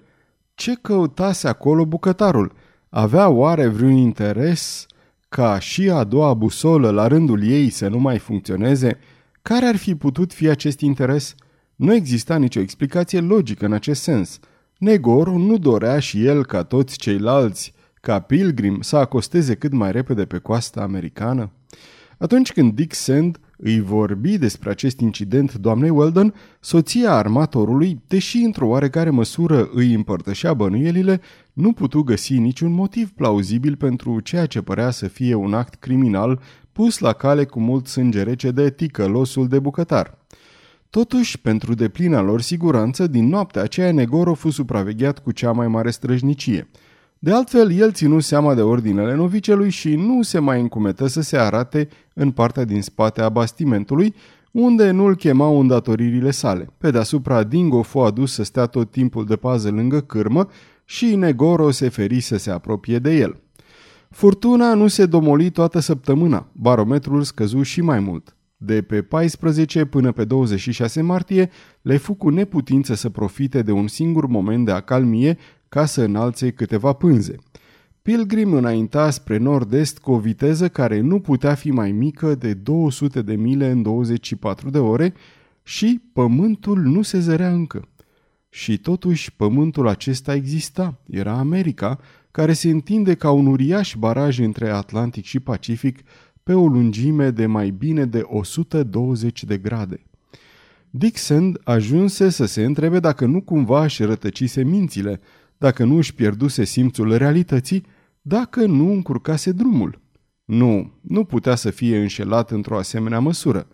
Ce 0.54 0.74
căutase 0.82 1.48
acolo 1.48 1.86
bucătarul? 1.86 2.52
Avea 2.88 3.28
oare 3.28 3.66
vreun 3.66 3.96
interes 3.96 4.86
ca 5.28 5.58
și 5.58 5.90
a 5.90 6.04
doua 6.04 6.34
busolă 6.34 6.90
la 6.90 7.06
rândul 7.06 7.42
ei 7.42 7.70
să 7.70 7.88
nu 7.88 7.98
mai 7.98 8.18
funcționeze? 8.18 8.98
Care 9.42 9.66
ar 9.66 9.76
fi 9.76 9.94
putut 9.94 10.32
fi 10.32 10.48
acest 10.48 10.80
interes? 10.80 11.34
Nu 11.78 11.94
exista 11.94 12.36
nicio 12.36 12.60
explicație 12.60 13.20
logică 13.20 13.64
în 13.64 13.72
acest 13.72 14.02
sens. 14.02 14.40
Negor 14.78 15.28
nu 15.28 15.58
dorea 15.58 15.98
și 15.98 16.24
el, 16.24 16.44
ca 16.44 16.62
toți 16.62 16.98
ceilalți, 16.98 17.72
ca 18.00 18.20
Pilgrim 18.20 18.80
să 18.80 18.96
acosteze 18.96 19.54
cât 19.54 19.72
mai 19.72 19.92
repede 19.92 20.24
pe 20.24 20.38
coasta 20.38 20.80
americană? 20.80 21.50
Atunci 22.18 22.52
când 22.52 22.72
Dick 22.72 22.94
Sand 22.94 23.40
îi 23.56 23.80
vorbi 23.80 24.38
despre 24.38 24.70
acest 24.70 25.00
incident 25.00 25.54
doamnei 25.54 25.90
Weldon, 25.90 26.34
soția 26.60 27.12
armatorului, 27.12 28.02
deși 28.06 28.36
într-o 28.36 28.66
oarecare 28.66 29.10
măsură 29.10 29.68
îi 29.72 29.94
împărtășea 29.94 30.54
bănuielile, 30.54 31.20
nu 31.52 31.72
putu 31.72 32.02
găsi 32.02 32.38
niciun 32.38 32.72
motiv 32.72 33.10
plauzibil 33.10 33.76
pentru 33.76 34.20
ceea 34.20 34.46
ce 34.46 34.62
părea 34.62 34.90
să 34.90 35.08
fie 35.08 35.34
un 35.34 35.54
act 35.54 35.74
criminal 35.74 36.40
pus 36.72 36.98
la 36.98 37.12
cale 37.12 37.44
cu 37.44 37.60
mult 37.60 37.86
sânge 37.86 38.22
rece 38.22 38.50
de 38.50 38.70
ticălosul 38.70 39.48
de 39.48 39.58
bucătar. 39.58 40.18
Totuși, 40.90 41.40
pentru 41.40 41.74
deplina 41.74 42.20
lor 42.20 42.40
siguranță, 42.40 43.06
din 43.06 43.28
noaptea 43.28 43.62
aceea 43.62 43.92
Negoro 43.92 44.34
fu 44.34 44.50
supravegheat 44.50 45.18
cu 45.18 45.32
cea 45.32 45.52
mai 45.52 45.68
mare 45.68 45.90
străjnicie. 45.90 46.68
De 47.18 47.32
altfel, 47.32 47.72
el 47.72 47.92
ținu 47.92 48.20
seama 48.20 48.54
de 48.54 48.62
ordinele 48.62 49.14
novicelui 49.14 49.70
și 49.70 49.94
nu 49.94 50.22
se 50.22 50.38
mai 50.38 50.60
încumetă 50.60 51.06
să 51.06 51.20
se 51.20 51.38
arate 51.38 51.88
în 52.14 52.30
partea 52.30 52.64
din 52.64 52.82
spate 52.82 53.20
a 53.20 53.28
bastimentului, 53.28 54.14
unde 54.52 54.90
nu-l 54.90 55.16
chemau 55.16 55.60
îndatoririle 55.60 56.30
sale. 56.30 56.68
Pe 56.78 56.90
deasupra, 56.90 57.42
Dingo 57.42 57.82
fu 57.82 57.98
adus 57.98 58.32
să 58.32 58.42
stea 58.42 58.66
tot 58.66 58.90
timpul 58.90 59.24
de 59.24 59.36
pază 59.36 59.70
lângă 59.70 60.00
cârmă 60.00 60.48
și 60.84 61.14
Negoro 61.14 61.70
se 61.70 61.88
feri 61.88 62.20
să 62.20 62.36
se 62.36 62.50
apropie 62.50 62.98
de 62.98 63.16
el. 63.16 63.40
Furtuna 64.10 64.74
nu 64.74 64.86
se 64.86 65.06
domoli 65.06 65.50
toată 65.50 65.78
săptămâna, 65.78 66.46
barometrul 66.52 67.22
scăzu 67.22 67.62
și 67.62 67.80
mai 67.80 68.00
mult. 68.00 68.36
De 68.60 68.82
pe 68.82 69.02
14 69.02 69.84
până 69.84 70.12
pe 70.12 70.24
26 70.24 71.00
martie, 71.00 71.50
le 71.82 71.96
fu 71.96 72.14
cu 72.14 72.28
neputință 72.28 72.94
să 72.94 73.08
profite 73.08 73.62
de 73.62 73.72
un 73.72 73.86
singur 73.86 74.26
moment 74.26 74.64
de 74.64 74.70
acalmie 74.70 75.38
ca 75.68 75.84
să 75.84 76.02
înalțe 76.02 76.50
câteva 76.50 76.92
pânze. 76.92 77.36
Pilgrim 78.02 78.52
înainta 78.52 79.10
spre 79.10 79.36
nord-est 79.36 79.98
cu 79.98 80.12
o 80.12 80.18
viteză 80.18 80.68
care 80.68 81.00
nu 81.00 81.20
putea 81.20 81.54
fi 81.54 81.70
mai 81.70 81.92
mică 81.92 82.34
de 82.34 82.54
200 82.54 83.22
de 83.22 83.34
mile 83.34 83.70
în 83.70 83.82
24 83.82 84.70
de 84.70 84.78
ore 84.78 85.14
și 85.62 86.00
pământul 86.12 86.78
nu 86.78 87.02
se 87.02 87.18
zărea 87.18 87.52
încă. 87.52 87.88
Și 88.48 88.78
totuși 88.78 89.32
pământul 89.32 89.88
acesta 89.88 90.34
exista, 90.34 91.00
era 91.06 91.32
America, 91.32 91.98
care 92.30 92.52
se 92.52 92.70
întinde 92.70 93.14
ca 93.14 93.30
un 93.30 93.46
uriaș 93.46 93.94
baraj 93.98 94.38
între 94.38 94.70
Atlantic 94.70 95.24
și 95.24 95.40
Pacific, 95.40 95.98
pe 96.48 96.54
o 96.54 96.66
lungime 96.66 97.30
de 97.30 97.46
mai 97.46 97.70
bine 97.70 98.04
de 98.04 98.22
120 98.24 99.44
de 99.44 99.58
grade. 99.58 100.02
Dixon 100.90 101.60
ajunse 101.64 102.28
să 102.28 102.44
se 102.44 102.64
întrebe 102.64 103.00
dacă 103.00 103.26
nu 103.26 103.40
cumva 103.40 103.84
își 103.84 104.02
rătăcise 104.02 104.64
mințile, 104.64 105.20
dacă 105.58 105.84
nu 105.84 105.96
își 105.96 106.14
pierduse 106.14 106.64
simțul 106.64 107.16
realității, 107.16 107.84
dacă 108.22 108.66
nu 108.66 108.92
încurcase 108.92 109.52
drumul. 109.52 110.00
Nu, 110.44 110.92
nu 111.00 111.24
putea 111.24 111.54
să 111.54 111.70
fie 111.70 111.98
înșelat 111.98 112.50
într-o 112.50 112.78
asemenea 112.78 113.18
măsură. 113.18 113.68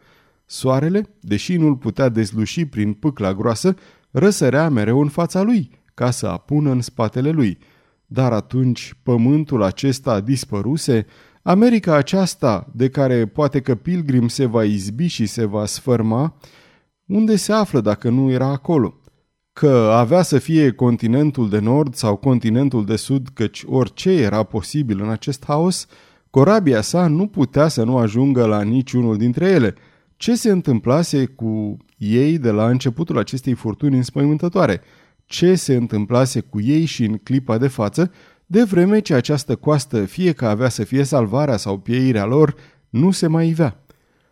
Soarele, 0.47 1.15
deși 1.21 1.57
nu-l 1.57 1.77
putea 1.77 2.09
dezluși 2.09 2.67
prin 2.67 2.93
pâcla 2.93 3.35
groasă, 3.35 3.75
răsărea 4.11 4.69
mereu 4.69 5.01
în 5.01 5.09
fața 5.09 5.43
lui, 5.43 5.71
ca 5.95 6.11
să 6.11 6.27
apună 6.27 6.71
în 6.71 6.81
spatele 6.81 7.31
lui. 7.31 7.59
Dar 8.07 8.33
atunci 8.33 8.95
pământul 9.03 9.63
acesta 9.63 10.21
dispăruse, 10.21 11.07
America 11.47 11.95
aceasta, 11.95 12.71
de 12.75 12.89
care 12.89 13.27
poate 13.27 13.61
că 13.61 13.75
Pilgrim 13.75 14.29
se 14.29 14.45
va 14.45 14.65
izbi 14.65 15.07
și 15.07 15.27
se 15.27 15.45
va 15.45 15.67
sfărma, 15.67 16.37
unde 17.07 17.37
se 17.37 17.53
află 17.53 17.81
dacă 17.81 18.09
nu 18.09 18.31
era 18.31 18.47
acolo? 18.47 19.01
Că 19.53 19.91
avea 19.93 20.23
să 20.23 20.39
fie 20.39 20.71
continentul 20.71 21.49
de 21.49 21.59
nord 21.59 21.95
sau 21.95 22.17
continentul 22.17 22.85
de 22.85 22.97
sud, 22.97 23.29
căci 23.35 23.65
orice 23.67 24.11
era 24.11 24.43
posibil 24.43 25.03
în 25.03 25.09
acest 25.09 25.45
haos, 25.47 25.87
corabia 26.31 26.81
sa 26.81 27.07
nu 27.07 27.27
putea 27.27 27.69
să 27.69 27.85
nu 27.85 27.97
ajungă 27.97 28.47
la 28.47 28.63
niciunul 28.63 29.17
dintre 29.17 29.47
ele. 29.47 29.75
Ce 30.17 30.35
se 30.35 30.51
întâmplase 30.51 31.25
cu 31.25 31.77
ei 31.97 32.39
de 32.39 32.51
la 32.51 32.69
începutul 32.69 33.19
acestei 33.19 33.55
furtuni 33.55 33.97
înspăimântătoare? 33.97 34.81
Ce 35.25 35.55
se 35.55 35.75
întâmplase 35.75 36.41
cu 36.41 36.61
ei 36.61 36.85
și 36.85 37.05
în 37.05 37.17
clipa 37.17 37.59
de 37.59 37.69
față, 37.69 38.11
de 38.55 38.63
vreme 38.63 39.01
ce 39.01 39.15
această 39.15 39.57
coastă, 39.57 40.05
fie 40.05 40.33
că 40.33 40.47
avea 40.47 40.69
să 40.69 40.85
fie 40.85 41.03
salvarea 41.03 41.57
sau 41.57 41.79
pieirea 41.79 42.25
lor, 42.25 42.55
nu 42.89 43.11
se 43.11 43.27
mai 43.27 43.49
ivea. 43.49 43.85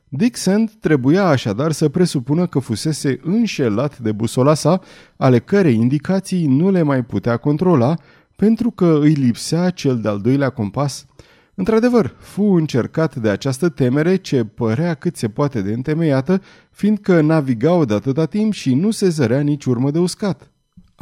Dick 0.09 0.37
Sand 0.37 0.71
trebuia 0.81 1.25
așadar 1.25 1.73
să 1.73 1.89
presupună 1.89 2.47
că 2.47 2.59
fusese 2.59 3.21
înșelat 3.23 3.99
de 3.99 4.13
busola 4.13 4.55
sa, 4.55 4.81
ale 5.17 5.39
cărei 5.39 5.75
indicații 5.75 6.47
nu 6.47 6.71
le 6.71 6.83
mai 6.83 7.05
putea 7.05 7.37
controla, 7.37 7.95
pentru 8.37 8.71
că 8.71 8.99
îi 9.01 9.13
lipsea 9.13 9.71
cel 9.71 10.01
de-al 10.01 10.21
doilea 10.21 10.51
compas. 10.51 11.07
Într-adevăr, 11.55 12.15
fu 12.19 12.43
încercat 12.43 13.17
de 13.17 13.29
această 13.29 13.69
temere 13.69 14.17
ce 14.17 14.45
părea 14.45 14.95
cât 14.95 15.17
se 15.17 15.29
poate 15.29 15.61
de 15.61 15.73
întemeiată, 15.73 16.43
fiindcă 16.71 17.21
navigau 17.21 17.85
de 17.85 17.95
atâta 17.95 18.27
timp 18.27 18.53
și 18.53 18.75
nu 18.75 18.91
se 18.91 19.09
zărea 19.09 19.41
nici 19.41 19.65
urmă 19.65 19.91
de 19.91 19.99
uscat. 19.99 20.53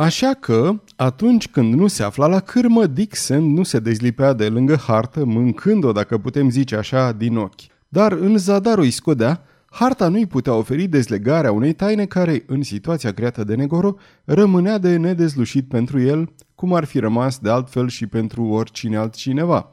Așa 0.00 0.34
că, 0.34 0.80
atunci 0.96 1.48
când 1.48 1.74
nu 1.74 1.86
se 1.86 2.02
afla 2.02 2.26
la 2.26 2.40
cârmă, 2.40 2.86
Dixon 2.86 3.52
nu 3.52 3.62
se 3.62 3.78
dezlipea 3.78 4.32
de 4.32 4.48
lângă 4.48 4.76
hartă, 4.76 5.24
mâncând-o, 5.24 5.92
dacă 5.92 6.18
putem 6.18 6.50
zice 6.50 6.76
așa, 6.76 7.12
din 7.12 7.36
ochi. 7.36 7.60
Dar 7.88 8.12
în 8.12 8.38
zadarul 8.38 8.84
îi 8.84 8.90
scodea, 8.90 9.42
harta 9.70 10.08
nu-i 10.08 10.26
putea 10.26 10.54
oferi 10.54 10.86
dezlegarea 10.86 11.52
unei 11.52 11.72
taine 11.72 12.06
care, 12.06 12.44
în 12.46 12.62
situația 12.62 13.12
creată 13.12 13.44
de 13.44 13.54
Negoro, 13.54 13.96
rămânea 14.24 14.78
de 14.78 14.96
nedezlușit 14.96 15.68
pentru 15.68 16.00
el, 16.00 16.32
cum 16.54 16.74
ar 16.74 16.84
fi 16.84 16.98
rămas 16.98 17.38
de 17.38 17.50
altfel 17.50 17.88
și 17.88 18.06
pentru 18.06 18.44
oricine 18.44 18.96
altcineva. 18.96 19.70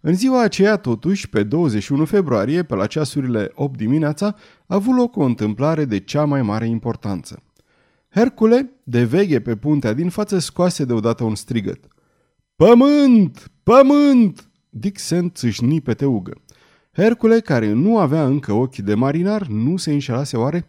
În 0.00 0.14
ziua 0.14 0.42
aceea, 0.42 0.76
totuși, 0.76 1.28
pe 1.28 1.42
21 1.42 2.04
februarie, 2.04 2.62
pe 2.62 2.74
la 2.74 2.86
ceasurile 2.86 3.50
8 3.54 3.76
dimineața, 3.76 4.26
a 4.66 4.74
avut 4.74 4.96
loc 4.96 5.16
o 5.16 5.22
întâmplare 5.22 5.84
de 5.84 5.98
cea 5.98 6.24
mai 6.24 6.42
mare 6.42 6.66
importanță. 6.66 7.40
Hercule, 8.16 8.70
de 8.84 9.04
veghe 9.04 9.40
pe 9.40 9.56
puntea 9.56 9.92
din 9.92 10.08
față, 10.08 10.38
scoase 10.38 10.84
deodată 10.84 11.24
un 11.24 11.34
strigăt. 11.34 11.86
Pământ! 12.56 13.50
Pământ! 13.62 14.50
Dick 14.70 14.98
Sand 14.98 15.32
țâșni 15.32 15.80
pe 15.80 15.94
teugă. 15.94 16.42
Hercule, 16.92 17.40
care 17.40 17.72
nu 17.72 17.98
avea 17.98 18.26
încă 18.26 18.52
ochi 18.52 18.76
de 18.76 18.94
marinar, 18.94 19.46
nu 19.46 19.76
se 19.76 19.92
înșelase 19.92 20.36
oare? 20.36 20.68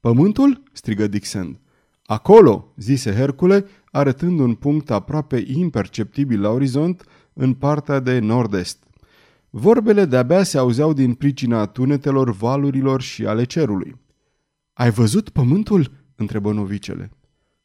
Pământul? 0.00 0.62
strigă 0.72 1.06
Dixon. 1.06 1.60
Acolo, 2.04 2.72
zise 2.76 3.12
Hercule, 3.12 3.64
arătând 3.90 4.38
un 4.38 4.54
punct 4.54 4.90
aproape 4.90 5.44
imperceptibil 5.46 6.40
la 6.40 6.50
orizont, 6.50 7.04
în 7.32 7.54
partea 7.54 8.00
de 8.00 8.18
nord-est. 8.18 8.84
Vorbele 9.50 10.04
de-abia 10.04 10.42
se 10.42 10.58
auzeau 10.58 10.92
din 10.92 11.14
pricina 11.14 11.66
tunetelor 11.66 12.32
valurilor 12.32 13.00
și 13.00 13.26
ale 13.26 13.44
cerului. 13.44 13.96
Ai 14.72 14.90
văzut 14.90 15.28
pământul?" 15.28 16.04
Întrebă 16.16 16.52
novicele. 16.52 17.10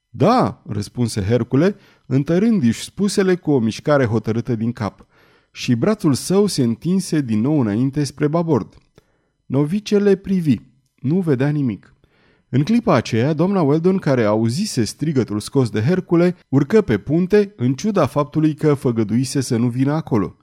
Da, 0.10 0.62
răspunse 0.67 1.22
Hercule, 1.22 1.75
întărându-și 2.05 2.84
spusele 2.84 3.36
cu 3.36 3.51
o 3.51 3.60
mișcare 3.60 4.05
hotărâtă 4.05 4.55
din 4.55 4.72
cap 4.72 5.05
și 5.51 5.75
brațul 5.75 6.13
său 6.13 6.46
se 6.46 6.63
întinse 6.63 7.22
din 7.22 7.41
nou 7.41 7.60
înainte 7.60 8.03
spre 8.03 8.27
babord. 8.27 8.77
Novicele 9.46 10.15
privi. 10.15 10.55
Nu 10.96 11.20
vedea 11.20 11.50
nimic. 11.50 11.96
În 12.50 12.63
clipa 12.63 12.96
aceea, 12.96 13.34
doamna 13.34 13.62
Weldon, 13.62 13.98
care 13.98 14.24
auzise 14.24 14.84
strigătul 14.84 15.39
scos 15.39 15.70
de 15.70 15.81
Hercule, 15.81 16.36
urcă 16.50 16.81
pe 16.81 16.98
punte, 16.98 17.53
în 17.55 17.74
ciuda 17.74 18.05
faptului 18.05 18.53
că 18.53 18.74
făgăduise 18.74 19.41
să 19.41 19.58
nu 19.58 19.67
vină 19.70 19.91
acolo. 19.91 20.36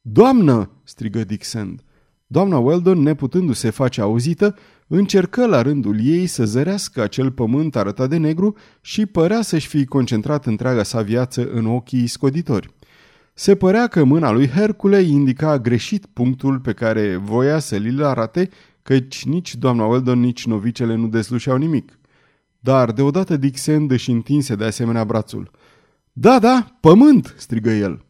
Doamnă!" 0.00 0.70
strigă 0.84 1.24
Dixon. 1.24 1.80
Doamna 2.26 2.58
Weldon, 2.58 3.02
neputându-se 3.02 3.70
face 3.70 4.00
auzită, 4.00 4.54
încercă 4.86 5.46
la 5.46 5.62
rândul 5.62 6.00
ei 6.02 6.26
să 6.26 6.44
zărească 6.44 7.02
acel 7.02 7.30
pământ 7.30 7.76
arătat 7.76 8.08
de 8.08 8.16
negru 8.16 8.56
și 8.80 9.06
părea 9.06 9.42
să-și 9.42 9.66
fi 9.66 9.84
concentrat 9.84 10.46
întreaga 10.46 10.82
sa 10.82 11.02
viață 11.02 11.48
în 11.50 11.66
ochii 11.66 12.06
scoditori. 12.06 12.74
Se 13.34 13.54
părea 13.54 13.86
că 13.86 14.04
mâna 14.04 14.30
lui 14.30 14.48
Hercule 14.48 15.00
indica 15.00 15.58
greșit 15.58 16.06
punctul 16.06 16.58
pe 16.58 16.72
care 16.72 17.16
voia 17.16 17.58
să 17.58 17.76
li-l 17.76 18.02
arate, 18.04 18.48
căci 18.82 19.24
nici 19.24 19.54
doamna 19.54 19.84
Weldon, 19.84 20.20
nici 20.20 20.46
novicele 20.46 20.94
nu 20.94 21.08
deslușeau 21.08 21.56
nimic. 21.56 21.98
Dar 22.60 22.92
deodată 22.92 23.36
Dixon 23.36 23.86
își 23.88 24.10
întinse 24.10 24.54
de 24.54 24.64
asemenea 24.64 25.04
brațul. 25.04 25.50
Da, 26.12 26.38
da, 26.38 26.76
pământ!" 26.80 27.34
strigă 27.36 27.70
el. 27.70 28.05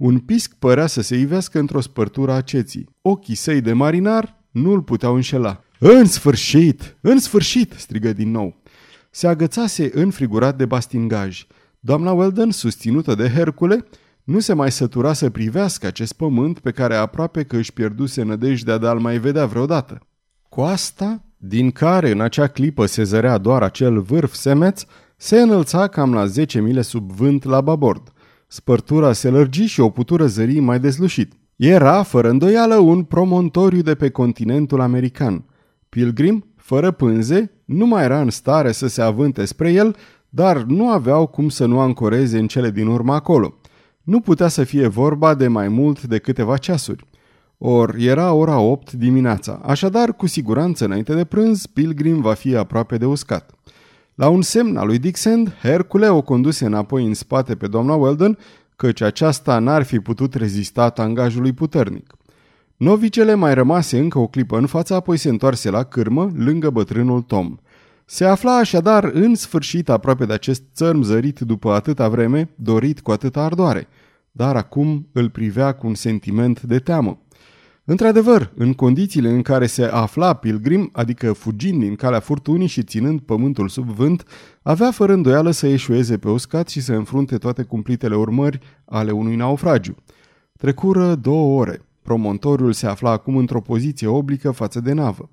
Un 0.00 0.18
pisc 0.18 0.54
părea 0.58 0.86
să 0.86 1.00
se 1.00 1.16
ivească 1.16 1.58
într-o 1.58 1.80
spărtură 1.80 2.32
a 2.32 2.40
ceții. 2.40 2.88
Ochii 3.02 3.34
săi 3.34 3.60
de 3.60 3.72
marinar 3.72 4.44
nu 4.50 4.72
îl 4.72 4.82
puteau 4.82 5.14
înșela. 5.14 5.64
În 5.78 6.04
sfârșit! 6.04 6.96
În 7.00 7.18
sfârșit!" 7.18 7.72
strigă 7.76 8.12
din 8.12 8.30
nou. 8.30 8.62
Se 9.10 9.26
agățase 9.26 9.90
înfrigurat 9.94 10.56
de 10.56 10.64
bastingaj. 10.64 11.46
Doamna 11.80 12.12
Weldon, 12.12 12.50
susținută 12.50 13.14
de 13.14 13.28
Hercule, 13.28 13.84
nu 14.24 14.38
se 14.38 14.52
mai 14.52 14.72
sătura 14.72 15.12
să 15.12 15.30
privească 15.30 15.86
acest 15.86 16.12
pământ 16.12 16.58
pe 16.58 16.70
care 16.70 16.94
aproape 16.94 17.42
că 17.42 17.56
își 17.56 17.72
pierduse 17.72 18.22
nădejdea 18.22 18.78
de 18.78 18.86
a-l 18.86 18.98
mai 18.98 19.18
vedea 19.18 19.46
vreodată. 19.46 20.06
Coasta, 20.48 21.24
din 21.36 21.70
care 21.70 22.10
în 22.10 22.20
acea 22.20 22.46
clipă 22.46 22.86
se 22.86 23.02
zărea 23.02 23.38
doar 23.38 23.62
acel 23.62 24.00
vârf 24.00 24.32
semeț, 24.32 24.82
se 25.16 25.40
înălța 25.40 25.88
cam 25.88 26.14
la 26.14 26.26
10 26.26 26.60
mile 26.60 26.82
sub 26.82 27.10
vânt 27.10 27.44
la 27.44 27.60
babord. 27.60 28.12
Spărtura 28.52 29.12
se 29.12 29.28
lărgi 29.28 29.64
și 29.64 29.80
o 29.80 29.90
putură 29.90 30.26
zări 30.26 30.58
mai 30.58 30.80
dezlușit. 30.80 31.32
Era, 31.56 32.02
fără 32.02 32.28
îndoială, 32.28 32.74
un 32.74 33.02
promontoriu 33.02 33.80
de 33.80 33.94
pe 33.94 34.10
continentul 34.10 34.80
american. 34.80 35.44
Pilgrim, 35.88 36.44
fără 36.56 36.90
pânze, 36.90 37.52
nu 37.64 37.86
mai 37.86 38.04
era 38.04 38.20
în 38.20 38.30
stare 38.30 38.72
să 38.72 38.86
se 38.86 39.02
avânte 39.02 39.44
spre 39.44 39.72
el, 39.72 39.96
dar 40.28 40.62
nu 40.62 40.90
aveau 40.90 41.26
cum 41.26 41.48
să 41.48 41.66
nu 41.66 41.80
ancoreze 41.80 42.38
în 42.38 42.46
cele 42.46 42.70
din 42.70 42.86
urmă 42.86 43.14
acolo. 43.14 43.54
Nu 44.02 44.20
putea 44.20 44.48
să 44.48 44.64
fie 44.64 44.86
vorba 44.86 45.34
de 45.34 45.48
mai 45.48 45.68
mult 45.68 46.02
de 46.02 46.18
câteva 46.18 46.56
ceasuri. 46.56 47.06
Or, 47.58 47.94
era 47.98 48.32
ora 48.32 48.58
8 48.58 48.92
dimineața, 48.92 49.60
așadar, 49.64 50.14
cu 50.14 50.26
siguranță, 50.26 50.84
înainte 50.84 51.14
de 51.14 51.24
prânz, 51.24 51.66
Pilgrim 51.66 52.20
va 52.20 52.34
fi 52.34 52.56
aproape 52.56 52.96
de 52.96 53.06
uscat. 53.06 53.50
La 54.20 54.28
un 54.28 54.42
semn 54.42 54.76
al 54.76 54.86
lui 54.86 54.98
Dixon, 54.98 55.56
Hercule 55.62 56.08
o 56.08 56.22
conduse 56.22 56.66
înapoi 56.66 57.06
în 57.06 57.14
spate 57.14 57.56
pe 57.56 57.66
doamna 57.66 57.94
Weldon, 57.94 58.38
căci 58.76 59.00
aceasta 59.00 59.58
n-ar 59.58 59.82
fi 59.82 60.00
putut 60.00 60.34
rezista 60.34 60.90
tangajului 60.90 61.52
puternic. 61.52 62.14
Novicele 62.76 63.34
mai 63.34 63.54
rămase 63.54 63.98
încă 63.98 64.18
o 64.18 64.26
clipă 64.26 64.58
în 64.58 64.66
fața, 64.66 64.94
apoi 64.94 65.16
se 65.16 65.28
întoarse 65.28 65.70
la 65.70 65.82
cârmă, 65.82 66.30
lângă 66.36 66.70
bătrânul 66.70 67.22
Tom. 67.22 67.56
Se 68.04 68.24
afla 68.24 68.56
așadar 68.56 69.04
în 69.04 69.34
sfârșit 69.34 69.88
aproape 69.88 70.24
de 70.24 70.32
acest 70.32 70.62
țărm 70.74 71.02
zărit 71.02 71.40
după 71.40 71.72
atâta 71.72 72.08
vreme, 72.08 72.50
dorit 72.54 73.00
cu 73.00 73.10
atâta 73.10 73.42
ardoare, 73.42 73.88
dar 74.32 74.56
acum 74.56 75.08
îl 75.12 75.30
privea 75.30 75.72
cu 75.72 75.86
un 75.86 75.94
sentiment 75.94 76.62
de 76.62 76.78
teamă. 76.78 77.18
Într-adevăr, 77.90 78.52
în 78.54 78.72
condițiile 78.72 79.28
în 79.28 79.42
care 79.42 79.66
se 79.66 79.84
afla 79.84 80.34
Pilgrim, 80.34 80.90
adică 80.92 81.32
fugind 81.32 81.80
din 81.80 81.94
calea 81.94 82.20
furtunii 82.20 82.66
și 82.66 82.82
ținând 82.82 83.20
pământul 83.20 83.68
sub 83.68 83.88
vânt, 83.88 84.24
avea 84.62 84.90
fără 84.90 85.12
îndoială 85.12 85.50
să 85.50 85.66
eșueze 85.66 86.18
pe 86.18 86.28
uscat 86.28 86.68
și 86.68 86.80
să 86.80 86.92
înfrunte 86.92 87.36
toate 87.36 87.62
cumplitele 87.62 88.16
urmări 88.16 88.58
ale 88.84 89.10
unui 89.10 89.36
naufragiu. 89.36 89.94
Trecură 90.58 91.14
două 91.14 91.60
ore. 91.60 91.80
Promontoriul 92.02 92.72
se 92.72 92.86
afla 92.86 93.10
acum 93.10 93.36
într-o 93.36 93.60
poziție 93.60 94.06
oblică 94.06 94.50
față 94.50 94.80
de 94.80 94.92
navă. 94.92 95.30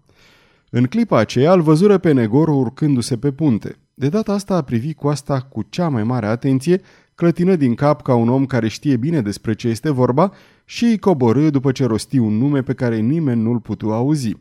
În 0.69 0.83
clipa 0.83 1.17
aceea 1.17 1.53
îl 1.53 1.61
văzură 1.61 1.97
pe 1.97 2.11
Negoro 2.11 2.55
urcându-se 2.55 3.17
pe 3.17 3.31
punte. 3.31 3.75
De 3.99 4.09
data 4.09 4.33
asta 4.33 4.55
a 4.55 4.61
privit 4.61 4.97
coasta 4.97 5.39
cu 5.39 5.61
cea 5.69 5.89
mai 5.89 6.03
mare 6.03 6.25
atenție, 6.25 6.81
clătină 7.15 7.55
din 7.55 7.75
cap 7.75 8.01
ca 8.01 8.15
un 8.15 8.29
om 8.29 8.45
care 8.45 8.67
știe 8.67 8.97
bine 8.97 9.21
despre 9.21 9.53
ce 9.53 9.67
este 9.67 9.89
vorba 9.89 10.31
și 10.65 10.85
îi 10.85 10.97
coborâ 10.97 11.49
după 11.49 11.71
ce 11.71 11.85
rosti 11.85 12.17
un 12.17 12.37
nume 12.37 12.61
pe 12.61 12.73
care 12.73 12.97
nimeni 12.97 13.41
nu-l 13.41 13.59
putu 13.59 13.91
auzi. 13.93 14.35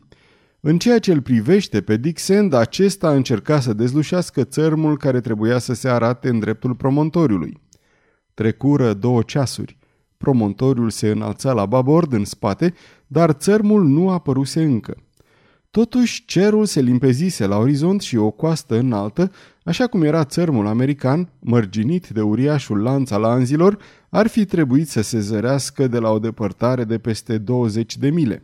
În 0.59 0.77
ceea 0.77 0.99
ce 0.99 1.11
îl 1.11 1.21
privește 1.21 1.81
pe 1.81 1.97
Dick 1.97 2.19
Sand, 2.19 2.53
acesta 2.53 3.11
încerca 3.11 3.59
să 3.59 3.73
dezlușească 3.73 4.43
țărmul 4.43 4.97
care 4.97 5.19
trebuia 5.19 5.57
să 5.57 5.73
se 5.73 5.89
arate 5.89 6.29
în 6.29 6.39
dreptul 6.39 6.75
promontoriului. 6.75 7.61
Trecură 8.33 8.93
două 8.93 9.21
ceasuri. 9.21 9.77
Promontoriul 10.17 10.89
se 10.89 11.09
înalța 11.09 11.53
la 11.53 11.65
babord 11.65 12.13
în 12.13 12.25
spate, 12.25 12.73
dar 13.07 13.31
țărmul 13.31 13.83
nu 13.83 14.09
apăruse 14.09 14.63
încă. 14.63 14.97
Totuși, 15.77 16.25
cerul 16.25 16.65
se 16.65 16.81
limpezise 16.81 17.45
la 17.45 17.57
orizont 17.57 18.01
și 18.01 18.17
o 18.17 18.31
coastă 18.31 18.77
înaltă, 18.77 19.31
așa 19.63 19.87
cum 19.87 20.03
era 20.03 20.23
țărmul 20.23 20.67
american, 20.67 21.29
mărginit 21.39 22.07
de 22.07 22.21
uriașul 22.21 22.81
lanț 22.81 23.11
al 23.11 23.23
anzilor, 23.23 23.77
ar 24.09 24.27
fi 24.27 24.45
trebuit 24.45 24.89
să 24.89 25.01
se 25.01 25.19
zărească 25.19 25.87
de 25.87 25.99
la 25.99 26.11
o 26.11 26.19
depărtare 26.19 26.83
de 26.83 26.97
peste 26.97 27.37
20 27.37 27.97
de 27.97 28.09
mile. 28.09 28.43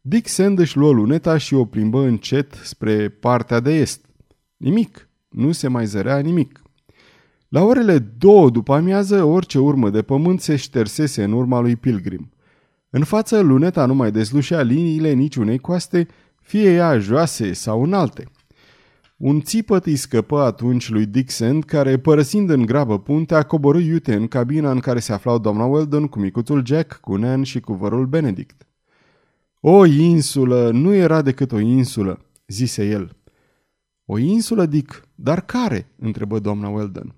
Dick 0.00 0.28
Sand 0.28 0.58
își 0.58 0.76
luă 0.76 0.92
luneta 0.92 1.36
și 1.36 1.54
o 1.54 1.64
plimbă 1.64 2.00
încet 2.00 2.60
spre 2.62 3.08
partea 3.08 3.60
de 3.60 3.72
est. 3.74 4.04
Nimic. 4.56 5.08
Nu 5.28 5.52
se 5.52 5.68
mai 5.68 5.86
zărea 5.86 6.18
nimic. 6.18 6.62
La 7.48 7.62
orele 7.62 7.98
două 7.98 8.50
după 8.50 8.74
amiază, 8.74 9.22
orice 9.22 9.58
urmă 9.58 9.90
de 9.90 10.02
pământ 10.02 10.40
se 10.40 10.56
ștersese 10.56 11.24
în 11.24 11.32
urma 11.32 11.60
lui 11.60 11.76
Pilgrim. 11.76 12.28
În 12.90 13.04
față, 13.04 13.40
luneta 13.40 13.86
nu 13.86 13.94
mai 13.94 14.10
dezlușea 14.10 14.60
liniile 14.60 15.12
niciunei 15.12 15.58
coaste, 15.58 16.08
fie 16.44 16.72
ea 16.72 16.98
joase 16.98 17.52
sau 17.52 17.82
înalte. 17.82 18.24
Un 19.16 19.40
țipăt 19.40 19.86
îi 19.86 19.96
scăpă 19.96 20.40
atunci 20.40 20.88
lui 20.88 21.06
Dixon, 21.06 21.60
care, 21.60 21.98
părăsind 21.98 22.50
în 22.50 22.66
grabă 22.66 22.98
puntea, 22.98 23.42
coborâ 23.42 23.78
iute 23.78 24.14
în 24.14 24.26
cabina 24.26 24.70
în 24.70 24.80
care 24.80 24.98
se 24.98 25.12
aflau 25.12 25.38
doamna 25.38 25.64
Weldon 25.64 26.06
cu 26.06 26.18
micuțul 26.18 26.66
Jack, 26.66 26.98
cu 27.00 27.16
Nan 27.16 27.42
și 27.42 27.60
cu 27.60 27.72
vărul 27.72 28.06
Benedict. 28.06 28.66
O 29.60 29.84
insulă, 29.84 30.70
nu 30.70 30.94
era 30.94 31.22
decât 31.22 31.52
o 31.52 31.58
insulă, 31.58 32.24
zise 32.46 32.86
el. 32.86 33.16
O 34.04 34.18
insulă, 34.18 34.66
Dick, 34.66 35.08
dar 35.14 35.40
care? 35.40 35.90
întrebă 35.98 36.38
doamna 36.38 36.68
Weldon. 36.68 37.14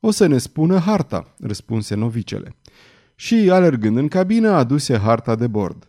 O 0.00 0.10
să 0.10 0.26
ne 0.26 0.38
spună 0.38 0.78
harta, 0.78 1.34
răspunse 1.38 1.94
novicele. 1.94 2.56
Și, 3.14 3.50
alergând 3.50 3.96
în 3.96 4.08
cabină, 4.08 4.50
aduse 4.50 4.98
harta 4.98 5.34
de 5.34 5.46
bord. 5.46 5.88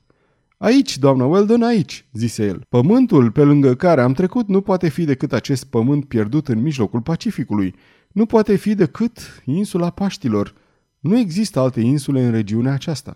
Aici, 0.65 0.97
doamnă 0.97 1.23
Weldon, 1.23 1.63
aici, 1.63 2.05
zise 2.13 2.45
el. 2.45 2.65
Pământul 2.69 3.31
pe 3.31 3.43
lângă 3.43 3.75
care 3.75 4.01
am 4.01 4.13
trecut 4.13 4.47
nu 4.47 4.61
poate 4.61 4.89
fi 4.89 5.03
decât 5.03 5.33
acest 5.33 5.65
pământ 5.65 6.05
pierdut 6.05 6.47
în 6.47 6.61
mijlocul 6.61 7.01
Pacificului. 7.01 7.75
Nu 8.11 8.25
poate 8.25 8.55
fi 8.55 8.75
decât 8.75 9.41
insula 9.43 9.89
Paștilor. 9.89 10.53
Nu 10.99 11.17
există 11.17 11.59
alte 11.59 11.81
insule 11.81 12.25
în 12.25 12.31
regiunea 12.31 12.73
aceasta. 12.73 13.13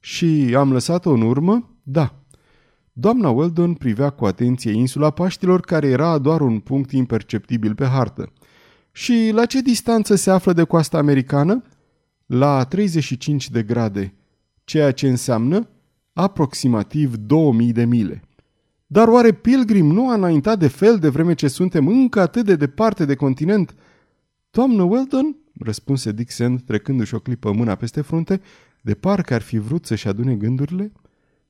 Și 0.00 0.54
am 0.56 0.72
lăsat-o 0.72 1.10
în 1.10 1.20
urmă? 1.20 1.76
Da. 1.82 2.22
Doamna 2.92 3.30
Weldon 3.30 3.74
privea 3.74 4.10
cu 4.10 4.24
atenție 4.24 4.72
insula 4.72 5.10
Paștilor, 5.10 5.60
care 5.60 5.86
era 5.86 6.18
doar 6.18 6.40
un 6.40 6.58
punct 6.58 6.92
imperceptibil 6.92 7.74
pe 7.74 7.84
hartă. 7.84 8.32
Și 8.92 9.30
la 9.32 9.46
ce 9.46 9.60
distanță 9.60 10.14
se 10.14 10.30
află 10.30 10.52
de 10.52 10.64
coasta 10.64 10.98
americană? 10.98 11.62
La 12.26 12.64
35 12.64 13.50
de 13.50 13.62
grade, 13.62 14.14
ceea 14.64 14.90
ce 14.90 15.08
înseamnă 15.08 15.68
aproximativ 16.16 17.16
2000 17.16 17.72
de 17.72 17.84
mile. 17.84 18.22
Dar 18.86 19.08
oare 19.08 19.32
Pilgrim 19.32 19.86
nu 19.86 20.10
a 20.10 20.14
înaintat 20.14 20.58
de 20.58 20.68
fel 20.68 20.98
de 20.98 21.08
vreme 21.08 21.34
ce 21.34 21.48
suntem 21.48 21.88
încă 21.88 22.20
atât 22.20 22.44
de 22.44 22.56
departe 22.56 23.04
de 23.04 23.14
continent? 23.14 23.74
Doamnă 24.50 24.82
Weldon, 24.82 25.36
răspunse 25.58 26.12
Dixon 26.12 26.62
trecându-și 26.66 27.14
o 27.14 27.18
clipă 27.18 27.52
mâna 27.52 27.74
peste 27.74 28.00
frunte, 28.00 28.40
de 28.80 28.94
parcă 28.94 29.34
ar 29.34 29.42
fi 29.42 29.58
vrut 29.58 29.86
să-și 29.86 30.08
adune 30.08 30.34
gândurile. 30.34 30.92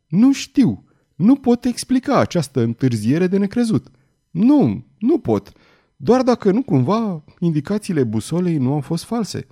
Nu 0.08 0.32
știu, 0.32 0.84
nu 1.14 1.36
pot 1.36 1.64
explica 1.64 2.18
această 2.18 2.62
întârziere 2.62 3.26
de 3.26 3.38
necrezut. 3.38 3.86
Nu, 4.30 4.84
nu 4.98 5.18
pot, 5.18 5.52
doar 5.96 6.22
dacă 6.22 6.50
nu 6.50 6.62
cumva 6.62 7.24
indicațiile 7.38 8.04
busolei 8.04 8.56
nu 8.56 8.72
au 8.72 8.80
fost 8.80 9.04
false. 9.04 9.46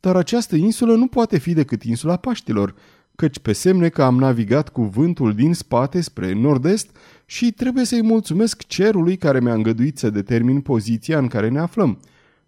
Dar 0.00 0.16
această 0.16 0.56
insulă 0.56 0.94
nu 0.94 1.06
poate 1.06 1.38
fi 1.38 1.52
decât 1.52 1.82
insula 1.82 2.16
Paștilor, 2.16 2.74
căci 3.16 3.38
pe 3.38 3.52
semne 3.52 3.88
că 3.88 4.02
am 4.02 4.18
navigat 4.18 4.68
cu 4.68 4.82
vântul 4.82 5.34
din 5.34 5.54
spate 5.54 6.00
spre 6.00 6.32
nord-est 6.32 6.96
și 7.26 7.52
trebuie 7.52 7.84
să-i 7.84 8.02
mulțumesc 8.02 8.66
cerului 8.66 9.16
care 9.16 9.40
mi-a 9.40 9.54
îngăduit 9.54 9.98
să 9.98 10.10
determin 10.10 10.60
poziția 10.60 11.18
în 11.18 11.28
care 11.28 11.48
ne 11.48 11.58
aflăm. 11.58 12.00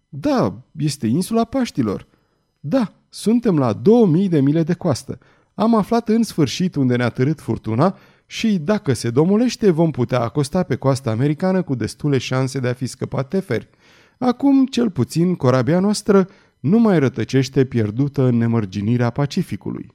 Da, 0.09 0.61
este 0.71 1.07
insula 1.07 1.43
Paștilor. 1.43 2.07
Da, 2.59 2.93
suntem 3.09 3.57
la 3.57 3.73
2000 3.73 4.29
de 4.29 4.39
mile 4.39 4.63
de 4.63 4.73
coastă. 4.73 5.19
Am 5.53 5.75
aflat 5.75 6.09
în 6.09 6.23
sfârșit 6.23 6.75
unde 6.75 6.95
ne-a 6.95 7.09
târât 7.09 7.39
furtuna 7.39 7.97
și, 8.25 8.57
dacă 8.57 8.93
se 8.93 9.09
domolește, 9.09 9.71
vom 9.71 9.91
putea 9.91 10.21
acosta 10.21 10.63
pe 10.63 10.75
coasta 10.75 11.11
americană 11.11 11.61
cu 11.61 11.75
destule 11.75 12.17
șanse 12.17 12.59
de 12.59 12.67
a 12.67 12.73
fi 12.73 12.85
scăpat 12.85 13.27
teferi. 13.27 13.69
Acum, 14.17 14.65
cel 14.65 14.91
puțin, 14.91 15.35
corabia 15.35 15.79
noastră 15.79 16.27
nu 16.59 16.79
mai 16.79 16.99
rătăcește 16.99 17.65
pierdută 17.65 18.23
în 18.23 18.37
nemărginirea 18.37 19.09
Pacificului. 19.09 19.91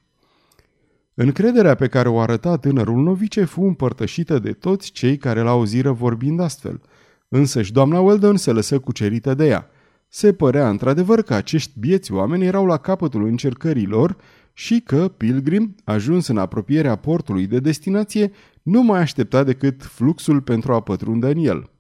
Încrederea 1.15 1.75
pe 1.75 1.87
care 1.87 2.09
o 2.09 2.19
arăta 2.19 2.57
tânărul 2.57 3.03
novice 3.03 3.45
fu 3.45 3.63
împărtășită 3.63 4.39
de 4.39 4.53
toți 4.53 4.91
cei 4.91 5.17
care 5.17 5.41
l-auziră 5.41 5.93
vorbind 5.93 6.41
astfel. 6.41 6.81
Însăși 7.29 7.73
doamna 7.73 8.01
Weldon 8.01 8.37
se 8.37 8.53
lăsă 8.53 8.79
cucerită 8.79 9.35
de 9.35 9.47
ea. 9.47 9.71
Se 10.09 10.33
părea 10.33 10.69
într-adevăr 10.69 11.23
că 11.23 11.35
acești 11.35 11.73
bieți 11.79 12.13
oameni 12.13 12.45
erau 12.45 12.67
la 12.67 12.77
capătul 12.77 13.25
încercării 13.25 13.87
lor 13.87 14.17
și 14.53 14.81
că 14.81 15.09
Pilgrim, 15.09 15.75
ajuns 15.85 16.27
în 16.27 16.39
apropierea 16.39 16.97
portului 16.97 17.47
de 17.47 17.59
destinație, 17.59 18.33
nu 18.63 18.83
mai 18.83 19.01
aștepta 19.01 19.45
decât 19.45 19.83
fluxul 19.83 20.41
pentru 20.41 20.73
a 20.73 20.81
pătrunde 20.81 21.27
în 21.27 21.45
el. 21.45 21.71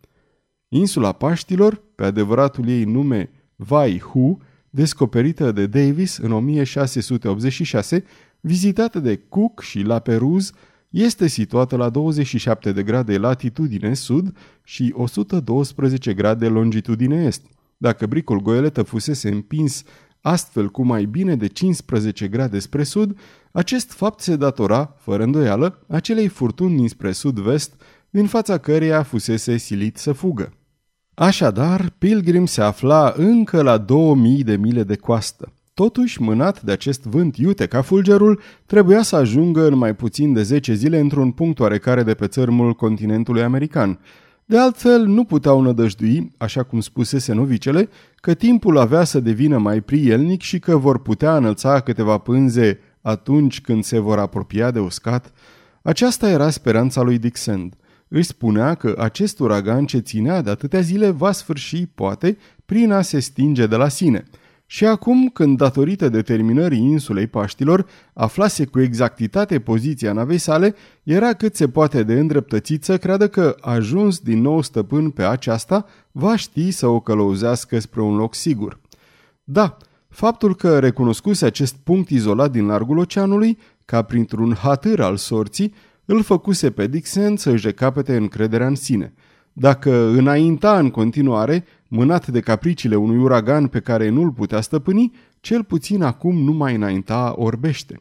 Insula 0.68 1.12
Paștilor, 1.12 1.82
pe 1.94 2.04
adevăratul 2.04 2.68
ei 2.68 2.84
nume 2.84 3.30
Vai 3.56 3.98
Hu, 3.98 4.40
descoperită 4.70 5.52
de 5.52 5.66
Davis 5.66 6.16
în 6.16 6.32
1686, 6.32 8.04
vizitată 8.44 9.00
de 9.00 9.16
Cook 9.28 9.60
și 9.60 9.80
La 9.80 9.98
Peruz, 9.98 10.52
este 10.90 11.26
situată 11.26 11.76
la 11.76 11.88
27 11.88 12.72
de 12.72 12.82
grade 12.82 13.18
latitudine 13.18 13.94
sud 13.94 14.36
și 14.64 14.92
112 14.96 16.14
grade 16.14 16.48
longitudine 16.48 17.24
est. 17.24 17.42
Dacă 17.76 18.06
bricul 18.06 18.40
goeletă 18.40 18.82
fusese 18.82 19.28
împins 19.28 19.82
astfel 20.20 20.68
cu 20.70 20.84
mai 20.84 21.04
bine 21.04 21.36
de 21.36 21.46
15 21.46 22.28
grade 22.28 22.58
spre 22.58 22.82
sud, 22.82 23.18
acest 23.52 23.92
fapt 23.92 24.20
se 24.20 24.36
datora, 24.36 24.94
fără 24.98 25.22
îndoială, 25.22 25.84
acelei 25.88 26.28
furtuni 26.28 26.76
dinspre 26.76 27.12
sud-vest, 27.12 27.82
din 28.10 28.26
fața 28.26 28.58
căreia 28.58 29.02
fusese 29.02 29.56
silit 29.56 29.96
să 29.96 30.12
fugă. 30.12 30.52
Așadar, 31.14 31.94
Pilgrim 31.98 32.46
se 32.46 32.62
afla 32.62 33.12
încă 33.16 33.62
la 33.62 33.78
2000 33.78 34.44
de 34.44 34.56
mile 34.56 34.82
de 34.82 34.96
coastă. 34.96 35.52
Totuși, 35.74 36.22
mânat 36.22 36.62
de 36.62 36.72
acest 36.72 37.02
vânt 37.02 37.36
iute 37.36 37.66
ca 37.66 37.82
fulgerul, 37.82 38.40
trebuia 38.66 39.02
să 39.02 39.16
ajungă 39.16 39.66
în 39.66 39.78
mai 39.78 39.94
puțin 39.94 40.32
de 40.32 40.42
10 40.42 40.74
zile 40.74 40.98
într-un 40.98 41.30
punct 41.30 41.60
oarecare 41.60 42.02
de 42.02 42.14
pe 42.14 42.26
țărmul 42.26 42.74
continentului 42.74 43.42
american. 43.42 43.98
De 44.44 44.58
altfel, 44.58 45.06
nu 45.06 45.24
puteau 45.24 45.60
nădăjdui, 45.60 46.32
așa 46.38 46.62
cum 46.62 46.80
spusese 46.80 47.32
novicele, 47.32 47.88
că 48.16 48.34
timpul 48.34 48.78
avea 48.78 49.04
să 49.04 49.20
devină 49.20 49.58
mai 49.58 49.80
prielnic 49.80 50.40
și 50.40 50.58
că 50.58 50.76
vor 50.76 51.02
putea 51.02 51.36
înălța 51.36 51.80
câteva 51.80 52.18
pânze 52.18 52.78
atunci 53.00 53.60
când 53.60 53.84
se 53.84 53.98
vor 53.98 54.18
apropia 54.18 54.70
de 54.70 54.78
uscat. 54.78 55.32
Aceasta 55.82 56.30
era 56.30 56.50
speranța 56.50 57.02
lui 57.02 57.18
Dixend. 57.18 57.74
Își 58.08 58.28
spunea 58.28 58.74
că 58.74 58.94
acest 58.98 59.38
uragan 59.38 59.86
ce 59.86 59.98
ținea 59.98 60.42
de 60.42 60.50
atâtea 60.50 60.80
zile 60.80 61.10
va 61.10 61.32
sfârși, 61.32 61.86
poate, 61.86 62.36
prin 62.66 62.92
a 62.92 63.02
se 63.02 63.18
stinge 63.18 63.66
de 63.66 63.76
la 63.76 63.88
sine– 63.88 64.24
și 64.72 64.86
acum, 64.86 65.28
când 65.28 65.56
datorită 65.56 66.08
determinării 66.08 66.78
insulei 66.78 67.26
Paștilor 67.26 67.86
aflase 68.12 68.64
cu 68.64 68.80
exactitate 68.80 69.60
poziția 69.60 70.12
navei 70.12 70.38
sale, 70.38 70.74
era 71.02 71.32
cât 71.32 71.56
se 71.56 71.68
poate 71.68 72.02
de 72.02 72.12
îndreptățit 72.12 72.84
să 72.84 72.98
creadă 72.98 73.28
că, 73.28 73.56
ajuns 73.60 74.18
din 74.18 74.40
nou 74.40 74.62
stăpân 74.62 75.10
pe 75.10 75.22
aceasta, 75.22 75.86
va 76.12 76.36
ști 76.36 76.70
să 76.70 76.86
o 76.86 77.00
călăuzească 77.00 77.78
spre 77.78 78.00
un 78.00 78.16
loc 78.16 78.34
sigur. 78.34 78.80
Da, 79.44 79.76
faptul 80.08 80.56
că 80.56 80.78
recunoscuse 80.78 81.44
acest 81.44 81.74
punct 81.74 82.08
izolat 82.10 82.50
din 82.50 82.66
largul 82.66 82.98
oceanului, 82.98 83.58
ca 83.84 84.02
printr-un 84.02 84.54
hatâr 84.54 85.00
al 85.00 85.16
sorții, 85.16 85.74
îl 86.04 86.22
făcuse 86.22 86.70
pe 86.70 86.86
Dixon 86.86 87.36
să-și 87.36 87.66
recapete 87.66 88.16
încrederea 88.16 88.66
în 88.66 88.74
sine. 88.74 89.14
Dacă 89.52 90.06
înainta 90.06 90.78
în 90.78 90.90
continuare, 90.90 91.64
mânat 91.94 92.26
de 92.26 92.40
capriciile 92.40 92.96
unui 92.96 93.18
uragan 93.18 93.66
pe 93.66 93.80
care 93.80 94.08
nu-l 94.08 94.30
putea 94.30 94.60
stăpâni, 94.60 95.12
cel 95.40 95.64
puțin 95.64 96.02
acum 96.02 96.42
nu 96.42 96.52
mai 96.52 96.74
înainta 96.74 97.34
orbește. 97.36 98.00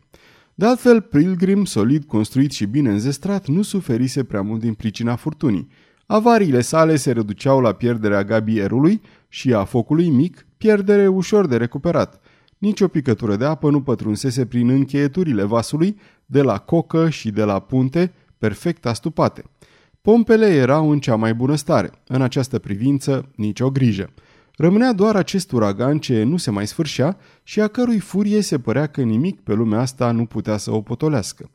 De 0.55 0.65
altfel, 0.65 1.01
Pilgrim, 1.01 1.65
solid 1.65 2.03
construit 2.03 2.51
și 2.51 2.65
bine 2.65 2.89
înzestrat, 2.89 3.47
nu 3.47 3.61
suferise 3.61 4.23
prea 4.23 4.41
mult 4.41 4.59
din 4.59 4.73
pricina 4.73 5.15
furtunii. 5.15 5.67
Avariile 6.05 6.61
sale 6.61 6.95
se 6.95 7.11
reduceau 7.11 7.59
la 7.59 7.71
pierderea 7.71 8.23
gabierului 8.23 9.01
și 9.27 9.53
a 9.53 9.63
focului 9.63 10.09
mic, 10.09 10.45
pierdere 10.57 11.07
ușor 11.07 11.47
de 11.47 11.57
recuperat. 11.57 12.21
Nici 12.57 12.81
o 12.81 12.87
picătură 12.87 13.35
de 13.35 13.45
apă 13.45 13.69
nu 13.69 13.81
pătrunsese 13.81 14.45
prin 14.45 14.69
încheieturile 14.69 15.43
vasului, 15.43 15.97
de 16.25 16.41
la 16.41 16.57
cocă 16.57 17.09
și 17.09 17.31
de 17.31 17.43
la 17.43 17.59
punte, 17.59 18.13
perfect 18.37 18.85
astupate. 18.85 19.43
Pompele 20.01 20.45
erau 20.45 20.89
în 20.89 20.99
cea 20.99 21.15
mai 21.15 21.33
bună 21.33 21.55
stare. 21.55 21.91
În 22.07 22.21
această 22.21 22.59
privință, 22.59 23.29
nicio 23.35 23.69
grijă. 23.69 24.09
Rămânea 24.55 24.93
doar 24.93 25.15
acest 25.15 25.51
uragan 25.51 25.99
ce 25.99 26.23
nu 26.23 26.37
se 26.37 26.51
mai 26.51 26.67
sfârșea 26.67 27.17
și 27.43 27.61
a 27.61 27.67
cărui 27.67 27.99
furie 27.99 28.41
se 28.41 28.59
părea 28.59 28.87
că 28.87 29.01
nimic 29.01 29.39
pe 29.39 29.53
lumea 29.53 29.79
asta 29.79 30.11
nu 30.11 30.25
putea 30.25 30.57
să 30.57 30.71
o 30.71 30.81
potolească. 30.81 31.49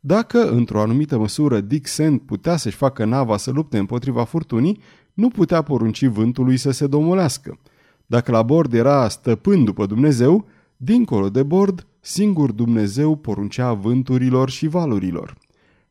Dacă, 0.00 0.50
într-o 0.50 0.80
anumită 0.80 1.18
măsură, 1.18 1.60
Dick 1.60 1.86
Sand 1.86 2.20
putea 2.20 2.56
să-și 2.56 2.76
facă 2.76 3.04
nava 3.04 3.36
să 3.36 3.50
lupte 3.50 3.78
împotriva 3.78 4.24
furtunii, 4.24 4.80
nu 5.14 5.28
putea 5.28 5.62
porunci 5.62 6.04
vântului 6.04 6.56
să 6.56 6.70
se 6.70 6.86
domolească. 6.86 7.58
Dacă 8.06 8.30
la 8.30 8.42
bord 8.42 8.72
era 8.72 9.08
stăpân 9.08 9.64
după 9.64 9.86
Dumnezeu, 9.86 10.44
dincolo 10.76 11.28
de 11.28 11.42
bord, 11.42 11.86
singur 12.00 12.52
Dumnezeu 12.52 13.16
poruncea 13.16 13.72
vânturilor 13.72 14.50
și 14.50 14.66
valurilor. 14.66 15.36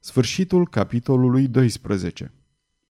Sfârșitul 0.07 0.67
capitolului 0.67 1.47
12 1.47 2.31